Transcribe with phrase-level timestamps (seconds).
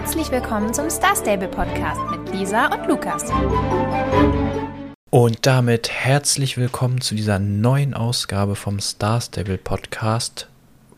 [0.00, 3.24] Herzlich willkommen zum Star Stable Podcast mit Lisa und Lukas.
[5.10, 10.48] Und damit herzlich willkommen zu dieser neuen Ausgabe vom Star Stable Podcast.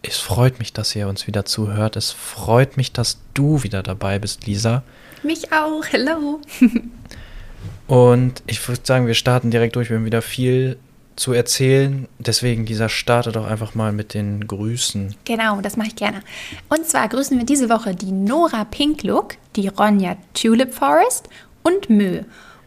[0.02, 1.96] Es freut mich, dass ihr uns wieder zuhört.
[1.96, 4.83] Es freut mich, dass du wieder dabei bist, Lisa.
[5.22, 5.82] Mich auch.
[5.90, 6.42] Hello.
[7.87, 9.88] Und ich würde sagen, wir starten direkt durch.
[9.88, 10.78] Wir haben wieder viel
[11.17, 12.08] zu erzählen.
[12.19, 15.15] Deswegen, dieser startet doch einfach mal mit den Grüßen.
[15.25, 16.20] Genau, das mache ich gerne.
[16.69, 21.29] Und zwar grüßen wir diese Woche die Nora Pinklook, die Ronja Tulip Forest
[21.62, 22.23] und Mö.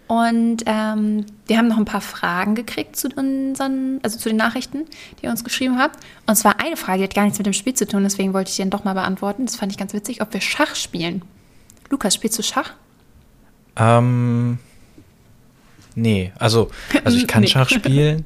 [0.08, 4.86] Und ähm, wir haben noch ein paar Fragen gekriegt zu unseren, also zu den Nachrichten,
[5.20, 5.98] die ihr uns geschrieben habt.
[6.28, 8.50] Und zwar eine Frage, die hat gar nichts mit dem Spiel zu tun, deswegen wollte
[8.50, 9.46] ich die dann doch mal beantworten.
[9.46, 11.24] Das fand ich ganz witzig, ob wir Schach spielen.
[11.90, 12.74] Lukas, spielst du Schach?
[13.76, 14.60] Ähm,
[15.96, 16.70] nee, also,
[17.04, 17.48] also ich kann nee.
[17.48, 18.26] Schach spielen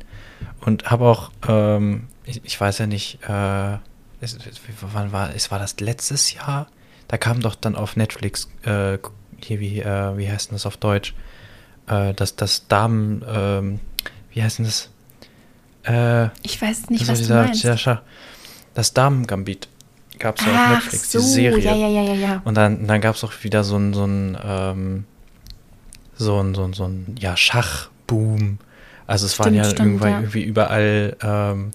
[0.67, 3.77] und habe auch, ähm, ich, ich, weiß ja nicht, äh,
[4.19, 4.37] es,
[4.81, 6.67] wann war, es war das letztes Jahr?
[7.07, 8.97] Da kam doch dann auf Netflix, äh,
[9.41, 11.15] hier, wie, äh, wie heißt denn das auf Deutsch?
[11.87, 13.79] Äh, das, das Damen, ähm,
[14.31, 14.89] wie heißt denn das?
[15.83, 17.63] Äh, ich weiß nicht, was dieser, du meinst.
[17.63, 18.03] Dieser
[18.73, 19.69] das Damen-Gambit
[20.19, 21.63] gab es ja auf Netflix, so, die Serie.
[21.63, 22.41] Ja, ja, ja, ja, ja.
[22.43, 25.05] Und dann, dann gab es auch wieder so ein, so ein, ähm,
[26.17, 28.59] so ein, so ein, so ein, ja, Schachboom.
[29.07, 30.19] Also es stimmt, waren ja stimmt, irgendwann ja.
[30.19, 31.71] irgendwie überall, ähm,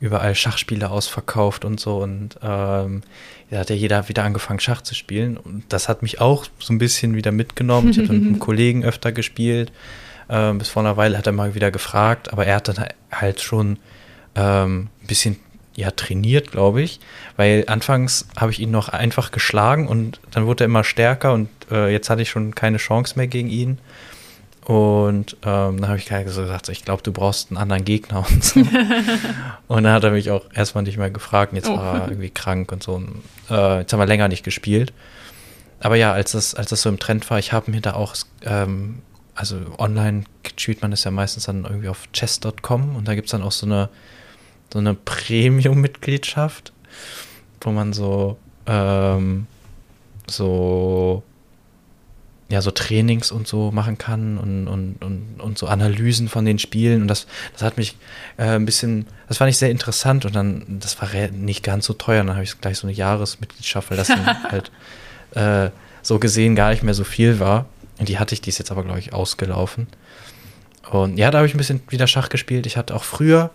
[0.00, 3.02] überall Schachspiele ausverkauft und so und ähm,
[3.50, 6.72] da hat ja jeder wieder angefangen Schach zu spielen und das hat mich auch so
[6.72, 7.90] ein bisschen wieder mitgenommen.
[7.90, 9.72] Ich habe mit einem Kollegen öfter gespielt.
[10.28, 13.40] Ähm, bis vor einer Weile hat er mal wieder gefragt, aber er hat dann halt
[13.40, 13.78] schon
[14.34, 15.36] ähm, ein bisschen
[15.76, 17.00] ja trainiert, glaube ich,
[17.36, 21.48] weil anfangs habe ich ihn noch einfach geschlagen und dann wurde er immer stärker und
[21.70, 23.78] äh, jetzt hatte ich schon keine Chance mehr gegen ihn.
[24.64, 28.60] Und ähm, dann habe ich gesagt, ich glaube, du brauchst einen anderen Gegner und so.
[29.68, 31.52] und dann hat er mich auch erstmal nicht mehr gefragt.
[31.52, 31.76] Und jetzt oh.
[31.76, 32.94] war er irgendwie krank und so.
[32.94, 34.92] Und, äh, jetzt haben wir länger nicht gespielt.
[35.80, 38.14] Aber ja, als das, als das so im Trend war, ich habe mir da auch,
[38.42, 39.02] ähm,
[39.34, 40.24] also online
[40.56, 43.52] spielt man das ja meistens dann irgendwie auf chess.com und da gibt es dann auch
[43.52, 43.90] so eine,
[44.72, 46.72] so eine Premium-Mitgliedschaft,
[47.60, 49.46] wo man so, ähm,
[50.26, 51.22] so
[52.48, 56.58] ja, so Trainings und so machen kann und, und, und, und so Analysen von den
[56.58, 57.02] Spielen.
[57.02, 57.96] Und das, das hat mich
[58.36, 61.94] äh, ein bisschen, das fand ich sehr interessant und dann, das war nicht ganz so
[61.94, 62.20] teuer.
[62.20, 64.08] Und dann habe ich gleich so eine Jahresmitgliedschaft, weil das
[64.50, 64.70] halt
[65.34, 65.70] äh,
[66.02, 67.66] so gesehen gar nicht mehr so viel war.
[67.98, 69.86] Und die hatte ich, die ist jetzt aber, glaube ich, ausgelaufen.
[70.90, 72.66] Und ja, da habe ich ein bisschen wieder Schach gespielt.
[72.66, 73.50] Ich hatte auch früher,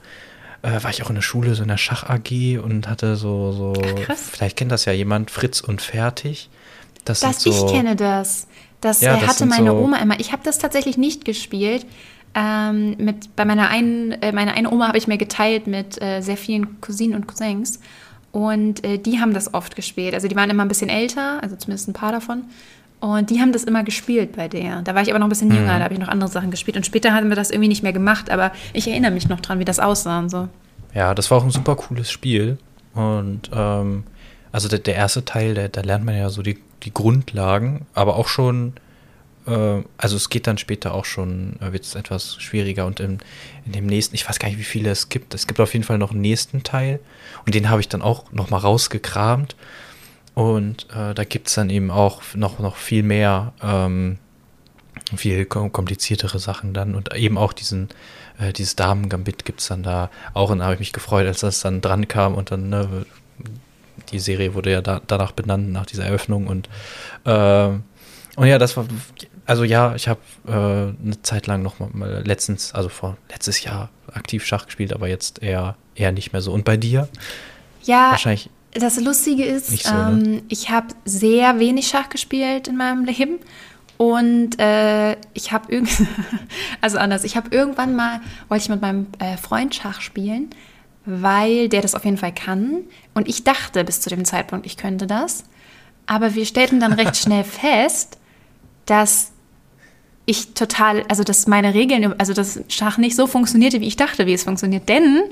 [0.62, 3.74] äh, war ich auch in der Schule, so in der Schach-AG und hatte so, so,
[4.08, 6.50] Ach, vielleicht kennt das ja jemand, Fritz und Fertig.
[7.06, 8.48] Das, das so, ich kenne das.
[8.81, 10.19] Das ja, das hatte meine so Oma immer.
[10.19, 11.85] Ich habe das tatsächlich nicht gespielt.
[12.35, 16.22] Ähm, mit, bei meiner einen, äh, meine eine Oma habe ich mir geteilt mit äh,
[16.22, 17.79] sehr vielen Cousinen und Cousins.
[18.31, 20.13] Und äh, die haben das oft gespielt.
[20.13, 22.44] Also die waren immer ein bisschen älter, also zumindest ein paar davon.
[23.00, 24.81] Und die haben das immer gespielt bei der.
[24.81, 25.79] Da war ich aber noch ein bisschen jünger, mhm.
[25.79, 26.75] da habe ich noch andere Sachen gespielt.
[26.78, 29.59] Und später haben wir das irgendwie nicht mehr gemacht, aber ich erinnere mich noch dran,
[29.59, 30.50] wie das aussah und so.
[30.94, 32.57] Ja, das war auch ein super cooles Spiel.
[32.94, 34.03] Und ähm,
[34.52, 38.16] also der, der erste Teil, da, da lernt man ja so die die Grundlagen, aber
[38.16, 38.74] auch schon,
[39.48, 43.20] äh, also es geht dann später auch schon, äh, wird es etwas schwieriger und in,
[43.66, 45.86] in dem nächsten, ich weiß gar nicht, wie viele es gibt, es gibt auf jeden
[45.86, 47.00] Fall noch einen nächsten Teil
[47.46, 49.56] und den habe ich dann auch nochmal rausgekramt
[50.36, 54.18] und äh, da gibt es dann eben auch noch, noch viel mehr, ähm,
[55.16, 57.90] viel kompliziertere Sachen dann und eben auch diesen,
[58.38, 60.12] äh, dieses Damen-Gambit gibt es dann da.
[60.36, 63.06] Auch und da habe ich mich gefreut, als das dann dran kam und dann ne,
[64.12, 66.47] die Serie wurde ja da, danach benannt, nach dieser Eröffnung.
[66.47, 66.70] Und,
[67.25, 67.70] äh,
[68.36, 68.86] und ja, das war,
[69.46, 73.90] also ja, ich habe äh, eine Zeit lang noch mal letztens, also vor letztes Jahr
[74.14, 76.52] aktiv Schach gespielt, aber jetzt eher, eher nicht mehr so.
[76.52, 77.09] Und bei dir?
[77.84, 78.50] Ja, wahrscheinlich.
[78.72, 80.22] Das Lustige ist, so, ne?
[80.24, 83.40] ähm, ich habe sehr wenig Schach gespielt in meinem Leben.
[83.97, 86.08] Und äh, ich habe irgendwie,
[86.81, 90.52] also anders, ich habe irgendwann mal, wollte ich mit meinem äh, Freund Schach spielen
[91.09, 92.84] weil der das auf jeden Fall kann.
[93.14, 95.44] Und ich dachte bis zu dem Zeitpunkt, ich könnte das.
[96.06, 98.17] Aber wir stellten dann recht schnell fest,
[98.85, 99.32] dass
[100.26, 104.28] ich total, also dass meine Regeln, also das Schach nicht so funktionierte, wie ich dachte,
[104.28, 104.88] wie es funktioniert.
[104.88, 105.23] Denn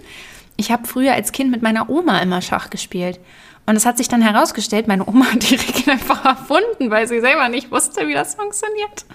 [0.56, 3.20] ich habe früher als Kind mit meiner Oma immer Schach gespielt.
[3.68, 7.20] Und es hat sich dann herausgestellt, meine Oma hat die Regeln einfach erfunden, weil sie
[7.20, 9.06] selber nicht wusste, wie das funktioniert.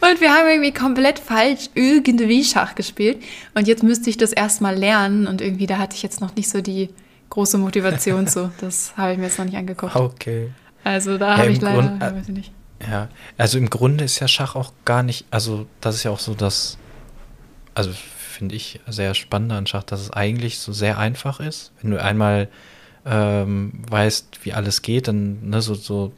[0.00, 3.22] Und wir haben irgendwie komplett falsch irgendwie Schach gespielt.
[3.54, 5.26] Und jetzt müsste ich das erstmal lernen.
[5.26, 6.90] Und irgendwie, da hatte ich jetzt noch nicht so die
[7.30, 8.50] große Motivation zu.
[8.60, 9.96] Das habe ich mir jetzt noch nicht angeguckt.
[9.96, 10.50] Okay.
[10.84, 12.52] Also da ja, habe ich leider, Grund, äh, weiß ich nicht.
[12.88, 13.08] Ja,
[13.38, 16.34] also im Grunde ist ja Schach auch gar nicht, also das ist ja auch so
[16.34, 16.76] das,
[17.74, 17.90] also
[18.36, 21.72] finde ich sehr spannend an Schach, dass es eigentlich so sehr einfach ist.
[21.80, 22.48] Wenn du einmal
[23.06, 26.12] ähm, weißt, wie alles geht, dann ne, so, so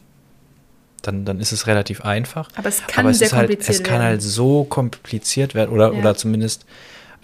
[1.03, 2.49] dann, dann ist es relativ einfach.
[2.57, 5.93] Aber es kann Aber es sehr halt, kompliziert Es kann halt so kompliziert werden oder,
[5.93, 5.99] ja.
[5.99, 6.65] oder zumindest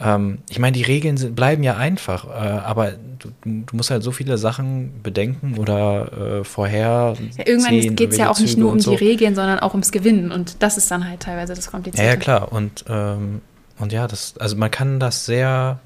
[0.00, 4.02] ähm, ich meine, die Regeln sind, bleiben ja einfach, äh, aber du, du, musst halt
[4.02, 7.14] so viele Sachen bedenken oder äh, vorher.
[7.36, 8.90] Ja, irgendwann geht es ja auch nicht nur um so.
[8.90, 12.04] die Regeln, sondern auch ums Gewinnen und das ist dann halt teilweise das Komplizierte.
[12.04, 12.52] Ja, ja klar.
[12.52, 13.40] Und, ähm,
[13.78, 15.78] und ja, das, also man kann das sehr,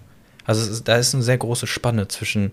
[0.46, 2.52] also ist, da ist eine sehr große Spanne zwischen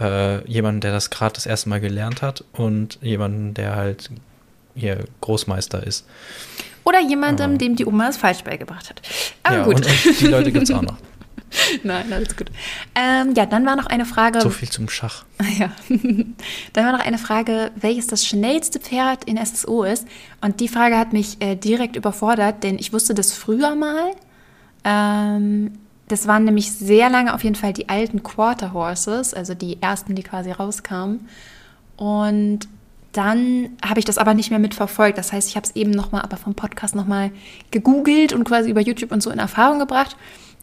[0.00, 4.10] äh, jemandem, der das gerade das erste Mal gelernt hat und jemandem, der halt
[4.76, 6.06] hier Großmeister ist.
[6.84, 7.56] Oder jemandem, oh.
[7.56, 9.02] dem die Oma es falsch beigebracht hat.
[9.42, 9.74] Aber ja, gut.
[9.76, 10.96] Und, und die Leute gibt es auch noch.
[11.82, 12.50] Nein, alles gut.
[12.94, 14.40] Ähm, ja, dann war noch eine Frage.
[14.40, 15.24] So viel zum Schach.
[15.58, 15.70] Ja.
[16.72, 20.06] dann war noch eine Frage, welches das schnellste Pferd in SSO ist.
[20.40, 24.12] Und die Frage hat mich äh, direkt überfordert, denn ich wusste das früher mal.
[24.84, 25.72] Ähm,
[26.08, 30.14] das waren nämlich sehr lange auf jeden Fall die alten Quarter Horses, also die ersten,
[30.14, 31.28] die quasi rauskamen.
[31.96, 32.68] Und
[33.16, 35.16] dann habe ich das aber nicht mehr mitverfolgt.
[35.16, 37.30] Das heißt, ich habe es eben nochmal, aber vom Podcast nochmal
[37.70, 40.16] gegoogelt und quasi über YouTube und so in Erfahrung gebracht.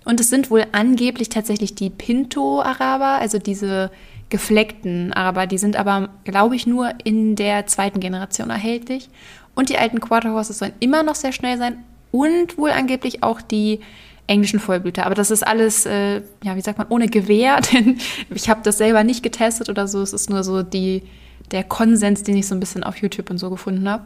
[0.05, 3.89] Und es sind wohl angeblich tatsächlich die Pinto-Araber, also diese
[4.29, 5.47] gefleckten Araber.
[5.47, 9.09] Die sind aber, glaube ich, nur in der zweiten Generation erhältlich.
[9.55, 11.83] Und die alten Quarter Horses sollen immer noch sehr schnell sein.
[12.11, 13.79] Und wohl angeblich auch die
[14.27, 15.05] englischen Vollblüter.
[15.05, 17.97] Aber das ist alles, äh, ja, wie sagt man, ohne Gewehr, denn
[18.33, 20.01] ich habe das selber nicht getestet oder so.
[20.01, 21.03] Es ist nur so die
[21.51, 24.05] der Konsens, den ich so ein bisschen auf YouTube und so gefunden habe.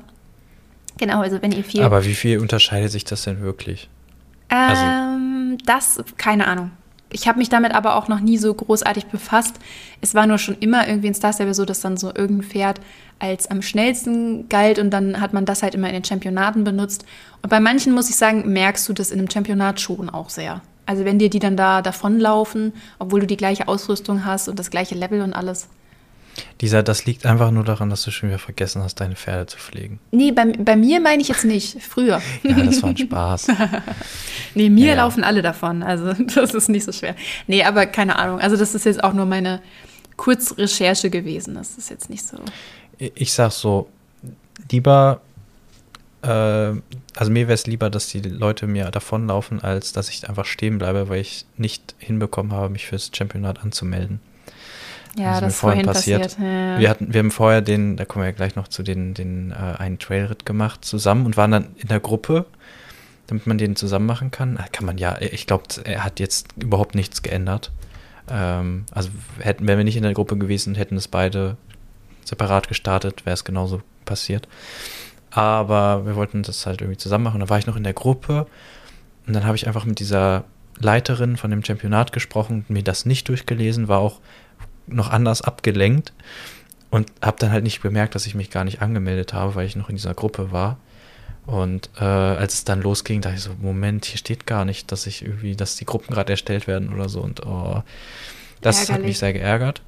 [0.97, 1.83] Genau, also wenn ihr viel.
[1.83, 3.89] Aber wie viel unterscheidet sich das denn wirklich?
[4.49, 5.07] Also ähm,
[5.47, 6.71] also das, keine Ahnung.
[7.09, 9.55] Ich habe mich damit aber auch noch nie so großartig befasst.
[10.01, 12.81] Es war nur schon immer irgendwie in Star Stable so, dass dann so irgendein Pferd
[13.19, 17.05] als am schnellsten galt und dann hat man das halt immer in den Championaten benutzt.
[17.41, 20.61] Und bei manchen, muss ich sagen, merkst du das in einem Championat schon auch sehr.
[20.85, 24.69] Also wenn dir die dann da davonlaufen, obwohl du die gleiche Ausrüstung hast und das
[24.69, 25.69] gleiche Level und alles.
[26.61, 29.57] Dieser, das liegt einfach nur daran, dass du schon wieder vergessen hast, deine Pferde zu
[29.57, 29.99] pflegen.
[30.11, 31.81] Nee, bei, bei mir meine ich jetzt nicht.
[31.81, 32.21] Früher.
[32.43, 33.47] ja, das war ein Spaß.
[34.55, 34.95] nee, mir ja.
[34.95, 35.83] laufen alle davon.
[35.83, 37.15] Also, das ist nicht so schwer.
[37.47, 38.39] Nee, aber keine Ahnung.
[38.39, 39.61] Also, das ist jetzt auch nur meine
[40.15, 41.55] Kurzrecherche gewesen.
[41.55, 42.37] Das ist jetzt nicht so.
[42.97, 43.87] Ich sag so,
[44.71, 45.21] lieber,
[46.23, 50.45] äh, also mir wäre es lieber, dass die Leute mir davonlaufen, als dass ich einfach
[50.45, 54.19] stehen bleibe, weil ich nicht hinbekommen habe, mich fürs Championat anzumelden.
[55.17, 56.21] Ja, das ist vorhin passiert.
[56.21, 56.41] passiert.
[56.41, 56.79] Ja.
[56.79, 59.51] Wir, hatten, wir haben vorher den, da kommen wir ja gleich noch zu den, den
[59.51, 62.45] äh, einen Trailritt gemacht zusammen und waren dann in der Gruppe,
[63.27, 64.59] damit man den zusammen machen kann.
[64.71, 67.71] Kann man ja, ich glaube, er hat jetzt überhaupt nichts geändert.
[68.29, 69.09] Ähm, also
[69.39, 71.57] hätten, wären wir nicht in der Gruppe gewesen, hätten es beide
[72.23, 74.47] separat gestartet, wäre es genauso passiert.
[75.31, 77.39] Aber wir wollten das halt irgendwie zusammen machen.
[77.39, 78.47] Da war ich noch in der Gruppe
[79.25, 80.45] und dann habe ich einfach mit dieser
[80.79, 84.19] Leiterin von dem Championat gesprochen, mir das nicht durchgelesen, war auch
[84.87, 86.13] noch anders abgelenkt
[86.89, 89.75] und habe dann halt nicht bemerkt, dass ich mich gar nicht angemeldet habe, weil ich
[89.75, 90.77] noch in dieser Gruppe war.
[91.45, 95.07] Und äh, als es dann losging, dachte ich so, Moment, hier steht gar nicht, dass
[95.07, 97.21] ich irgendwie, dass die Gruppen gerade erstellt werden oder so.
[97.21, 97.83] Und oh,
[98.61, 98.93] das Ärgerlich.
[98.93, 99.81] hat mich sehr geärgert.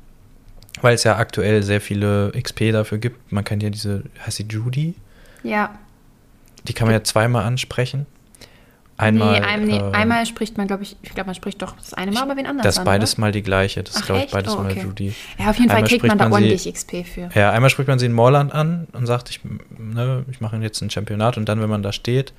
[0.82, 3.32] Weil es ja aktuell sehr viele XP dafür gibt.
[3.32, 4.96] Man kann ja diese, heißt sie Judy?
[5.44, 5.78] Ja.
[6.66, 8.06] Die kann man ja zweimal ansprechen.
[9.00, 11.74] Einmal, nee, ein, nee, äh, einmal spricht man, glaube ich, ich glaube, man spricht doch
[11.78, 12.66] das eine Mal, aber wen anders.
[12.66, 13.22] Das ist beides oder?
[13.22, 13.82] mal die gleiche.
[13.82, 14.76] Das ist, glaube ich, beides oh, okay.
[14.76, 15.14] mal Judy.
[15.38, 17.30] Ja, auf jeden einmal Fall kriegt man da ordentlich sie, XP für.
[17.34, 19.40] Ja, einmal spricht man sie in Morland an und sagt, ich,
[19.78, 22.34] ne, ich mache jetzt ein Championat und dann, wenn man da steht,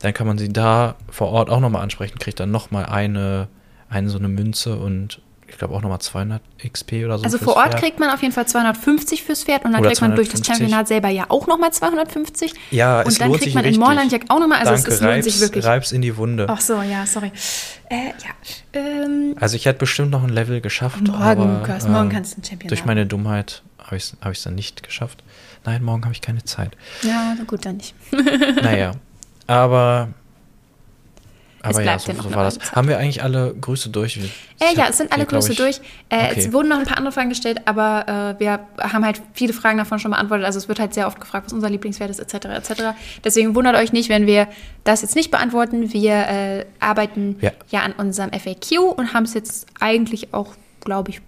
[0.00, 3.46] dann kann man sie da vor Ort auch nochmal ansprechen, kriegt dann nochmal eine,
[3.88, 7.24] eine so eine Münze und ich glaube auch nochmal 200 XP oder so.
[7.24, 7.80] Also vor Ort Pferd.
[7.82, 10.44] kriegt man auf jeden Fall 250 fürs Pferd und dann oder kriegt man durch das
[10.44, 12.52] Championat selber ja auch nochmal 250.
[12.70, 15.24] Ja, und dann kriegt man in Morland ja auch nochmal, also Danke, es, es lohnt
[15.24, 15.64] sich wirklich.
[15.64, 16.46] Reib's in die Wunde.
[16.48, 17.32] Ach so, ja, sorry.
[17.88, 18.80] Äh, ja.
[18.80, 21.06] Ähm, also ich hätte bestimmt noch ein Level geschafft.
[21.06, 22.70] Morgen, aber, Kurs, morgen äh, kannst du ein Championat.
[22.70, 25.22] Durch meine Dummheit habe ich es hab dann nicht geschafft.
[25.64, 26.76] Nein, morgen habe ich keine Zeit.
[27.02, 27.94] Ja, gut, dann nicht.
[28.62, 28.92] naja,
[29.46, 30.08] aber
[31.64, 32.58] aber ja, so, so war das.
[32.72, 34.16] Haben wir eigentlich alle Grüße durch?
[34.16, 35.80] Äh, ja, es sind alle Grüße ich, durch.
[36.08, 36.34] Äh, okay.
[36.36, 39.78] Es wurden noch ein paar andere Fragen gestellt, aber äh, wir haben halt viele Fragen
[39.78, 40.46] davon schon beantwortet.
[40.46, 42.46] Also es wird halt sehr oft gefragt, was unser Lieblingswert ist, etc.
[42.46, 42.82] etc.
[43.24, 44.48] Deswegen wundert euch nicht, wenn wir
[44.84, 45.92] das jetzt nicht beantworten.
[45.92, 47.50] Wir äh, arbeiten ja.
[47.70, 51.20] ja an unserem FAQ und haben es jetzt eigentlich auch, glaube ich,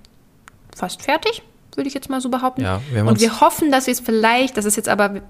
[0.74, 1.42] fast fertig
[1.76, 2.62] würde ich jetzt mal so behaupten.
[2.62, 5.20] Ja, wir und wir hoffen, dass wir es vielleicht, das ist jetzt aber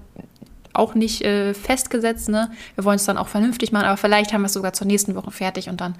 [0.77, 2.29] auch nicht äh, festgesetzt.
[2.29, 2.51] Ne?
[2.75, 5.15] Wir wollen es dann auch vernünftig machen, aber vielleicht haben wir es sogar zur nächsten
[5.15, 5.95] Woche fertig und dann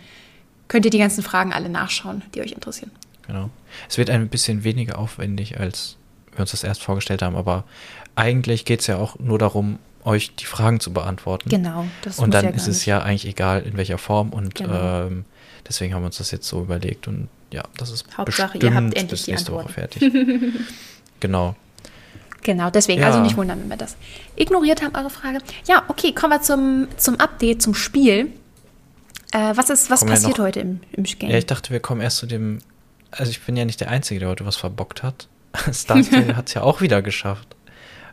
[0.67, 2.91] könnt ihr die ganzen Fragen alle nachschauen, die euch interessieren.
[3.25, 3.49] Genau.
[3.89, 5.97] Es wird ein bisschen weniger aufwendig, als
[6.31, 7.63] wir uns das erst vorgestellt haben, aber
[8.15, 11.49] eigentlich geht es ja auch nur darum, euch die Fragen zu beantworten.
[11.49, 11.85] Genau.
[12.01, 15.07] Das und dann ja ist es ja eigentlich egal, in welcher Form und genau.
[15.07, 15.25] ähm,
[15.67, 18.95] deswegen haben wir uns das jetzt so überlegt und ja, das ist Hauptsache, ihr habt
[18.95, 20.11] endlich bis nächste Woche fertig.
[21.19, 21.55] genau.
[22.47, 23.23] Genau, deswegen, also ja.
[23.23, 23.97] also nicht wundern, wenn wir das
[24.37, 25.39] ignoriert haben, eure Frage.
[25.67, 28.31] Ja, okay, kommen wir zum, zum Update, zum Spiel.
[29.33, 31.29] Äh, was ist, was passiert heute im, im Game?
[31.29, 32.59] Ja, ich dachte, wir kommen erst zu dem,
[33.11, 35.27] also ich bin ja nicht der Einzige, der heute was verbockt hat.
[35.73, 37.53] Star hat es ja auch wieder geschafft.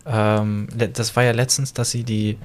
[0.04, 2.36] Ähm, das war ja letztens, dass sie die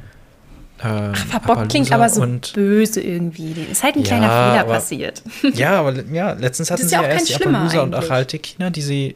[0.84, 3.54] ähm, verbockt klingt aber so böse irgendwie.
[3.72, 5.24] Ist halt ein ja, kleiner Fehler aber, passiert.
[5.56, 9.16] Ja, aber ja, letztens hatten sie ja, ja erst die Appaloosa und Achaltekina, die sie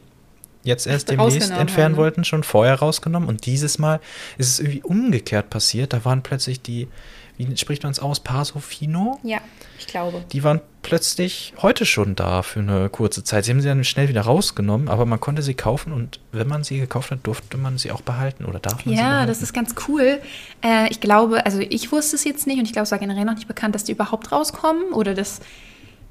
[0.64, 1.96] jetzt erst demnächst entfernen haben.
[1.96, 3.28] wollten, schon vorher rausgenommen.
[3.28, 4.00] Und dieses Mal
[4.36, 5.92] ist es irgendwie umgekehrt passiert.
[5.92, 6.88] Da waren plötzlich die,
[7.36, 9.20] wie spricht man es aus, Pasofino?
[9.22, 9.38] Ja,
[9.78, 10.24] ich glaube.
[10.32, 13.44] Die waren plötzlich heute schon da für eine kurze Zeit.
[13.44, 16.62] Sie haben sie dann schnell wieder rausgenommen, aber man konnte sie kaufen und wenn man
[16.62, 19.42] sie gekauft hat, durfte man sie auch behalten oder darf man ja, sie Ja, das
[19.42, 20.20] ist ganz cool.
[20.62, 23.24] Äh, ich glaube, also ich wusste es jetzt nicht und ich glaube, es war generell
[23.24, 25.40] noch nicht bekannt, dass die überhaupt rauskommen oder dass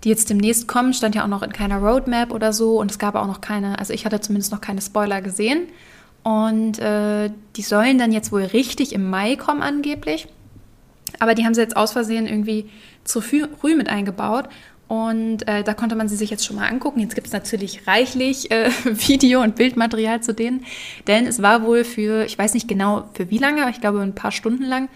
[0.04, 3.00] die jetzt demnächst kommen, stand ja auch noch in keiner Roadmap oder so und es
[3.00, 5.68] gab auch noch keine, also ich hatte zumindest noch keine Spoiler gesehen.
[6.24, 10.28] Und äh, die sollen dann jetzt wohl richtig im Mai kommen angeblich.
[11.20, 12.70] Aber die haben sie jetzt aus Versehen irgendwie
[13.04, 14.48] zu früh mit eingebaut.
[14.88, 17.00] Und äh, da konnte man sie sich jetzt schon mal angucken.
[17.00, 20.66] Jetzt gibt es natürlich reichlich äh, Video- und Bildmaterial zu denen.
[21.08, 24.02] Denn es war wohl für, ich weiß nicht genau für wie lange, aber ich glaube
[24.02, 24.90] ein paar Stunden lang,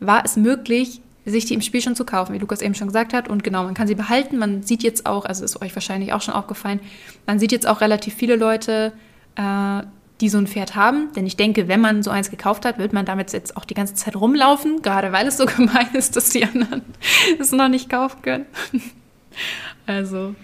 [0.00, 3.12] war es möglich, sich die im Spiel schon zu kaufen, wie Lukas eben schon gesagt
[3.12, 3.28] hat.
[3.28, 4.38] Und genau, man kann sie behalten.
[4.38, 6.80] Man sieht jetzt auch, also ist euch wahrscheinlich auch schon aufgefallen,
[7.26, 8.92] man sieht jetzt auch relativ viele Leute,
[9.36, 9.82] äh,
[10.20, 11.12] die so ein Pferd haben.
[11.14, 13.74] Denn ich denke, wenn man so eins gekauft hat, wird man damit jetzt auch die
[13.74, 16.82] ganze Zeit rumlaufen, gerade weil es so gemein ist, dass die anderen
[17.38, 18.46] es noch nicht kaufen können.
[19.86, 20.34] also.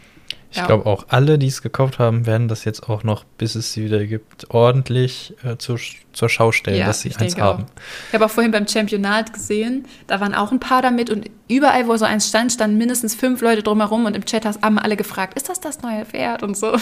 [0.54, 0.66] Ich ja.
[0.66, 3.86] glaube auch alle, die es gekauft haben, werden das jetzt auch noch, bis es sie
[3.86, 5.80] wieder gibt, ordentlich äh, zur,
[6.12, 7.64] zur Schau stellen, ja, dass sie eins haben.
[7.64, 7.68] Auch.
[8.06, 11.88] Ich habe auch vorhin beim Championat gesehen, da waren auch ein paar damit und überall,
[11.88, 15.34] wo so eins stand, standen mindestens fünf Leute drumherum und im Chat haben alle gefragt,
[15.34, 16.76] ist das das neue Pferd und so.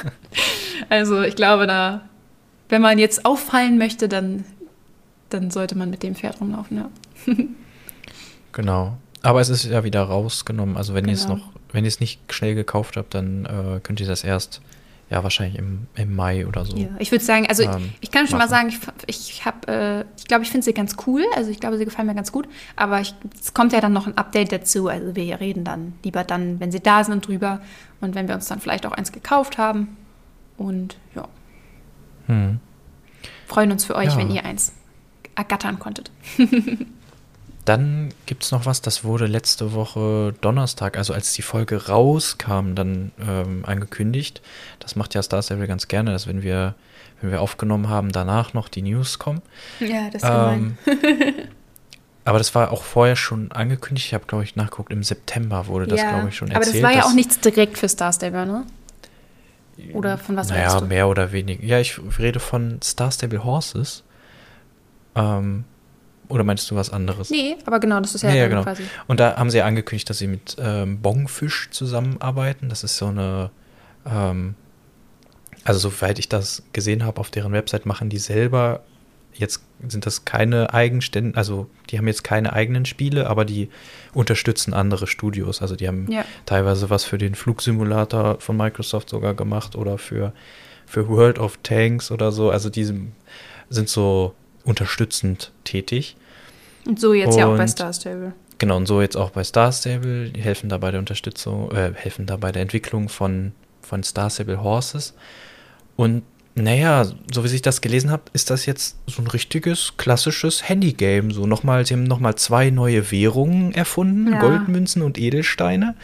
[0.88, 2.00] also ich glaube, da,
[2.68, 4.44] wenn man jetzt auffallen möchte, dann,
[5.30, 6.90] dann sollte man mit dem Pferd rumlaufen, ja.
[8.52, 8.96] genau.
[9.22, 10.76] Aber es ist ja wieder rausgenommen.
[10.76, 11.16] Also wenn genau.
[11.16, 14.24] ihr es noch, wenn ihr es nicht schnell gekauft habt, dann äh, könnt ihr das
[14.24, 14.60] erst,
[15.10, 16.76] ja, wahrscheinlich im, im Mai oder so.
[16.76, 18.50] Ja, ich würde sagen, also ähm, ich, ich, kann schon machen.
[18.50, 18.68] mal sagen,
[19.06, 21.24] ich, ich habe, äh, ich glaube, ich finde sie ganz cool.
[21.34, 22.46] Also ich glaube, sie gefallen mir ganz gut.
[22.76, 24.88] Aber ich, es kommt ja dann noch ein Update dazu.
[24.88, 27.60] Also wir reden dann lieber dann, wenn sie da sind, drüber.
[28.00, 29.96] Und wenn wir uns dann vielleicht auch eins gekauft haben.
[30.58, 31.26] Und ja.
[32.26, 32.60] Hm.
[33.46, 34.18] Freuen uns für euch, ja.
[34.18, 34.72] wenn ihr eins
[35.34, 36.10] ergattern konntet.
[37.68, 42.74] Dann gibt es noch was, das wurde letzte Woche Donnerstag, also als die Folge rauskam,
[42.74, 44.40] dann ähm, angekündigt.
[44.80, 46.76] Das macht ja Star Stable ganz gerne, dass wenn wir,
[47.20, 49.42] wenn wir aufgenommen haben, danach noch die News kommen.
[49.80, 50.78] Ja, das ist ähm,
[52.24, 54.06] Aber das war auch vorher schon angekündigt.
[54.06, 56.68] Ich habe, glaube ich, nachgeguckt, im September wurde das, ja, glaube ich, schon erzählt.
[56.68, 58.64] Aber das war ja auch nichts direkt für Star Stable, ne?
[59.92, 60.86] Oder von was naja, du?
[60.86, 61.62] mehr oder weniger.
[61.62, 64.04] Ja, ich rede von Star Stable Horses.
[65.14, 65.64] Ähm,
[66.28, 67.30] oder meinst du was anderes?
[67.30, 68.62] Nee, aber genau, das ist ja, ja genau.
[68.62, 68.82] quasi.
[69.06, 72.68] Und da haben sie ja angekündigt, dass sie mit ähm, Bongfisch zusammenarbeiten.
[72.68, 73.50] Das ist so eine,
[74.06, 74.54] ähm,
[75.64, 78.82] also soweit ich das gesehen habe auf deren Website, machen die selber,
[79.34, 83.68] jetzt sind das keine Eigenstände, also die haben jetzt keine eigenen Spiele, aber die
[84.12, 85.62] unterstützen andere Studios.
[85.62, 86.24] Also die haben ja.
[86.44, 90.32] teilweise was für den Flugsimulator von Microsoft sogar gemacht oder für,
[90.86, 92.50] für World of Tanks oder so.
[92.50, 94.34] Also die sind so
[94.64, 96.16] unterstützend tätig.
[96.86, 98.32] Und so jetzt und, ja auch bei Star Stable.
[98.58, 100.30] Genau, und so jetzt auch bei Star Stable.
[100.30, 104.30] Die helfen da bei der Unterstützung, äh, helfen da bei der Entwicklung von, von Star
[104.30, 105.14] Stable Horses.
[105.96, 106.22] Und
[106.54, 111.32] naja, so wie ich das gelesen habe, ist das jetzt so ein richtiges, klassisches Handygame.
[111.32, 114.40] So nochmal, sie haben nochmal zwei neue Währungen erfunden, ja.
[114.40, 115.94] Goldmünzen und Edelsteine.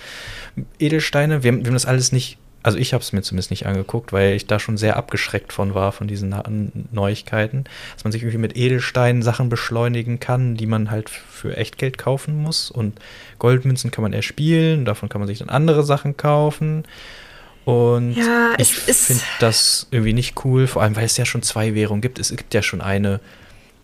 [0.79, 4.12] Edelsteine, wir, wir haben das alles nicht also ich habe es mir zumindest nicht angeguckt,
[4.12, 6.35] weil ich da schon sehr abgeschreckt von war, von diesen
[6.92, 11.99] Neuigkeiten, dass man sich irgendwie mit Edelsteinen Sachen beschleunigen kann, die man halt für Echtgeld
[11.99, 12.71] kaufen muss.
[12.71, 12.99] Und
[13.38, 16.85] Goldmünzen kann man erspielen, davon kann man sich dann andere Sachen kaufen.
[17.66, 21.75] Und ja, ich finde das irgendwie nicht cool, vor allem weil es ja schon zwei
[21.75, 22.18] Währungen gibt.
[22.18, 23.21] Es gibt ja schon eine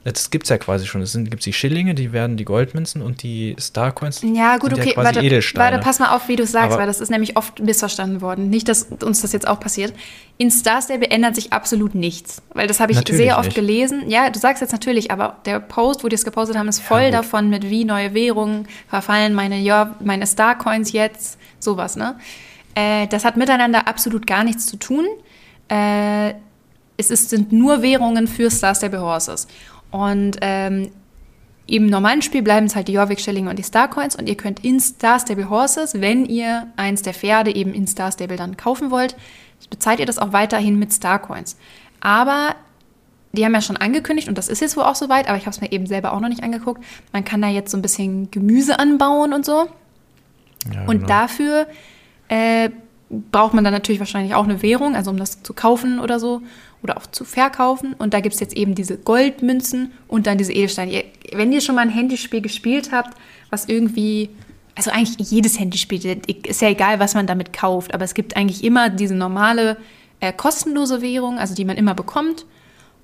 [0.05, 1.03] das gibt es ja quasi schon.
[1.03, 4.23] Es gibt die Schillinge, die werden die Goldmünzen und die Starcoins.
[4.23, 4.95] Ja, gut, okay.
[4.97, 5.73] Ja warte, Edelsteine.
[5.73, 8.49] warte, pass mal auf, wie du sagst, Aber weil das ist nämlich oft missverstanden worden.
[8.49, 9.93] Nicht, dass uns das jetzt auch passiert.
[10.39, 12.41] In Star Stable ändert sich absolut nichts.
[12.55, 13.57] Weil das habe ich natürlich sehr oft nicht.
[13.57, 14.09] gelesen.
[14.09, 17.03] Ja, du sagst jetzt natürlich, aber der Post, wo die es gepostet haben, ist voll
[17.03, 21.39] ja, davon mit wie neue Währungen verfallen meine, ja, meine Starcoins jetzt.
[21.59, 22.17] Sowas, ne?
[22.75, 25.07] Äh, das hat miteinander absolut gar nichts zu tun.
[25.69, 26.33] Äh,
[26.97, 29.47] es ist, sind nur Währungen für Star Stable Horses.
[29.91, 30.91] Und ähm,
[31.67, 34.81] im normalen Spiel bleiben es halt die Jorvik-Schillinge und die Starcoins und ihr könnt in
[34.81, 39.17] Star Stable Horses, wenn ihr eins der Pferde eben in Star Stable dann kaufen wollt,
[39.69, 41.57] bezahlt ihr das auch weiterhin mit Starcoins.
[42.01, 42.57] Aber
[43.33, 45.55] die haben ja schon angekündigt, und das ist jetzt wohl auch soweit, aber ich habe
[45.55, 46.83] es mir eben selber auch noch nicht angeguckt,
[47.13, 49.69] man kann da jetzt so ein bisschen Gemüse anbauen und so.
[50.75, 51.07] Ja, und genau.
[51.07, 51.69] dafür
[52.29, 52.71] äh,
[53.11, 56.43] braucht man dann natürlich wahrscheinlich auch eine Währung, also um das zu kaufen oder so
[56.83, 57.95] oder auch zu verkaufen.
[57.95, 61.05] Und da gibt es jetzt eben diese Goldmünzen und dann diese Edelsteine.
[61.33, 63.17] Wenn ihr schon mal ein Handyspiel gespielt habt,
[63.51, 64.31] was irgendwie,
[64.77, 68.63] also eigentlich jedes Handyspiel, ist ja egal, was man damit kauft, aber es gibt eigentlich
[68.63, 69.77] immer diese normale
[70.21, 72.47] äh, kostenlose Währung, also die man immer bekommt.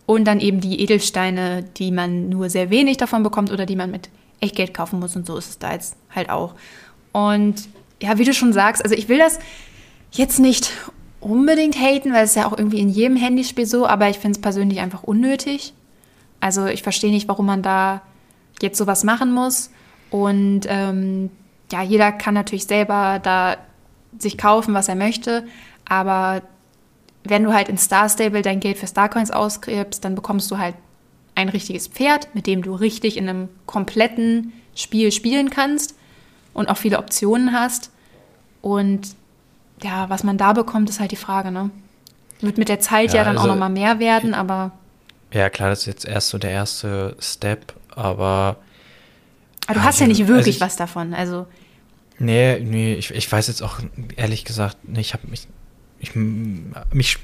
[0.07, 3.91] Und dann eben die Edelsteine, die man nur sehr wenig davon bekommt oder die man
[3.91, 4.09] mit
[4.39, 5.17] Echtgeld kaufen muss.
[5.17, 6.55] Und so ist es da jetzt halt auch.
[7.11, 7.69] Und
[8.01, 9.41] ja, wie du schon sagst, also ich will das
[10.17, 10.73] jetzt nicht
[11.21, 14.43] unbedingt haten, weil es ja auch irgendwie in jedem Handyspiel so, aber ich finde es
[14.43, 15.73] persönlich einfach unnötig.
[16.41, 18.03] Also ich verstehe nicht, warum man da
[18.61, 19.71] jetzt sowas machen muss.
[20.11, 21.31] Und ähm,
[21.73, 23.57] ja, jeder kann natürlich selber da
[24.19, 25.47] sich kaufen, was er möchte,
[25.85, 26.43] aber
[27.25, 30.77] wenn du halt in Star Stable dein Geld für Starcoins ausgibst, dann bekommst du halt
[31.35, 35.97] ein richtiges Pferd, mit dem du richtig in einem kompletten Spiel spielen kannst
[36.55, 37.91] und auch viele Optionen hast.
[38.63, 39.17] Und
[39.83, 41.71] ja, was man da bekommt, ist halt die Frage, ne?
[42.41, 44.73] Wird mit der Zeit ja, ja dann also, auch nochmal mehr werden, aber.
[45.33, 48.57] Ja, klar, das ist jetzt erst so der erste Step, aber.
[49.67, 51.47] Aber du hast ja nicht wirklich also ich, was davon, also.
[52.19, 53.79] Nee, nee, ich, ich weiß jetzt auch
[54.17, 55.49] ehrlich gesagt, ich habe mich,
[55.99, 57.19] ich, mich,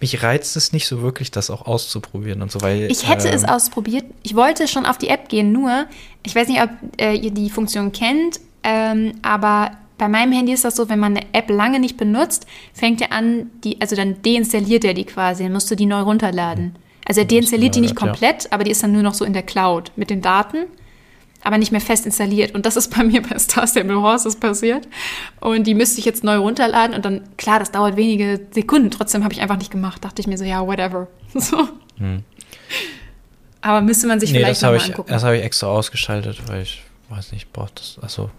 [0.00, 2.90] mich reizt es nicht so wirklich, das auch auszuprobieren und so, weil.
[2.90, 4.04] Ich hätte ähm, es ausprobiert.
[4.22, 5.86] Ich wollte schon auf die App gehen, nur,
[6.24, 6.70] ich weiß nicht, ob
[7.00, 11.14] äh, ihr die Funktion kennt, ähm, aber bei meinem Handy ist das so, wenn man
[11.14, 15.42] eine App lange nicht benutzt, fängt er an, die, also dann deinstalliert er die quasi,
[15.42, 16.74] dann musst du die neu runterladen.
[17.04, 18.52] Also er deinstalliert die nicht komplett, ja.
[18.52, 20.64] aber die ist dann nur noch so in der Cloud mit den Daten,
[21.42, 22.54] aber nicht mehr fest installiert.
[22.54, 24.88] Und das ist bei mir bei Star Stable Horses passiert.
[25.38, 29.22] Und die müsste ich jetzt neu runterladen und dann, klar, das dauert wenige Sekunden, trotzdem
[29.22, 30.02] habe ich einfach nicht gemacht.
[30.02, 31.08] Dachte ich mir so, ja, whatever.
[31.34, 31.68] So.
[31.98, 32.24] Hm.
[33.60, 35.10] Aber müsste man sich nee, vielleicht das mal ich, angucken.
[35.10, 38.30] Das habe ich extra ausgeschaltet, weil ich weiß nicht, braucht das, also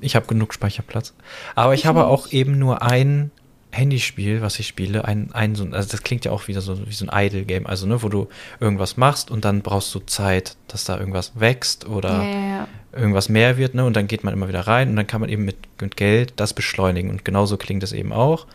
[0.00, 1.14] ich habe genug Speicherplatz.
[1.54, 2.08] Aber ich, ich habe nicht.
[2.08, 3.30] auch eben nur ein
[3.72, 6.92] Handyspiel, was ich spiele, ein, ein so, also das klingt ja auch wieder so wie
[6.92, 8.28] so ein Idle-Game, also ne, wo du
[8.60, 12.68] irgendwas machst und dann brauchst du Zeit, dass da irgendwas wächst oder ja.
[12.92, 13.84] irgendwas mehr wird, ne?
[13.86, 16.34] Und dann geht man immer wieder rein und dann kann man eben mit, mit Geld
[16.36, 17.10] das beschleunigen.
[17.10, 18.46] Und genauso klingt es eben auch.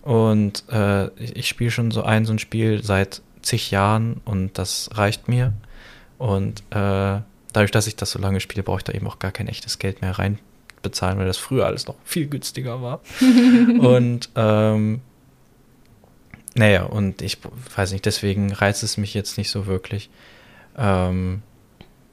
[0.00, 4.56] Und äh, ich, ich spiele schon so ein, so ein Spiel seit zig Jahren und
[4.56, 5.52] das reicht mir.
[6.16, 7.20] Und äh,
[7.56, 9.78] dadurch, dass ich das so lange spiele, brauche ich da eben auch gar kein echtes
[9.78, 13.00] Geld mehr reinbezahlen, weil das früher alles noch viel günstiger war.
[13.20, 15.00] und ähm,
[16.54, 17.38] naja, und ich
[17.74, 20.10] weiß nicht, deswegen reizt es mich jetzt nicht so wirklich.
[20.76, 21.42] Ähm,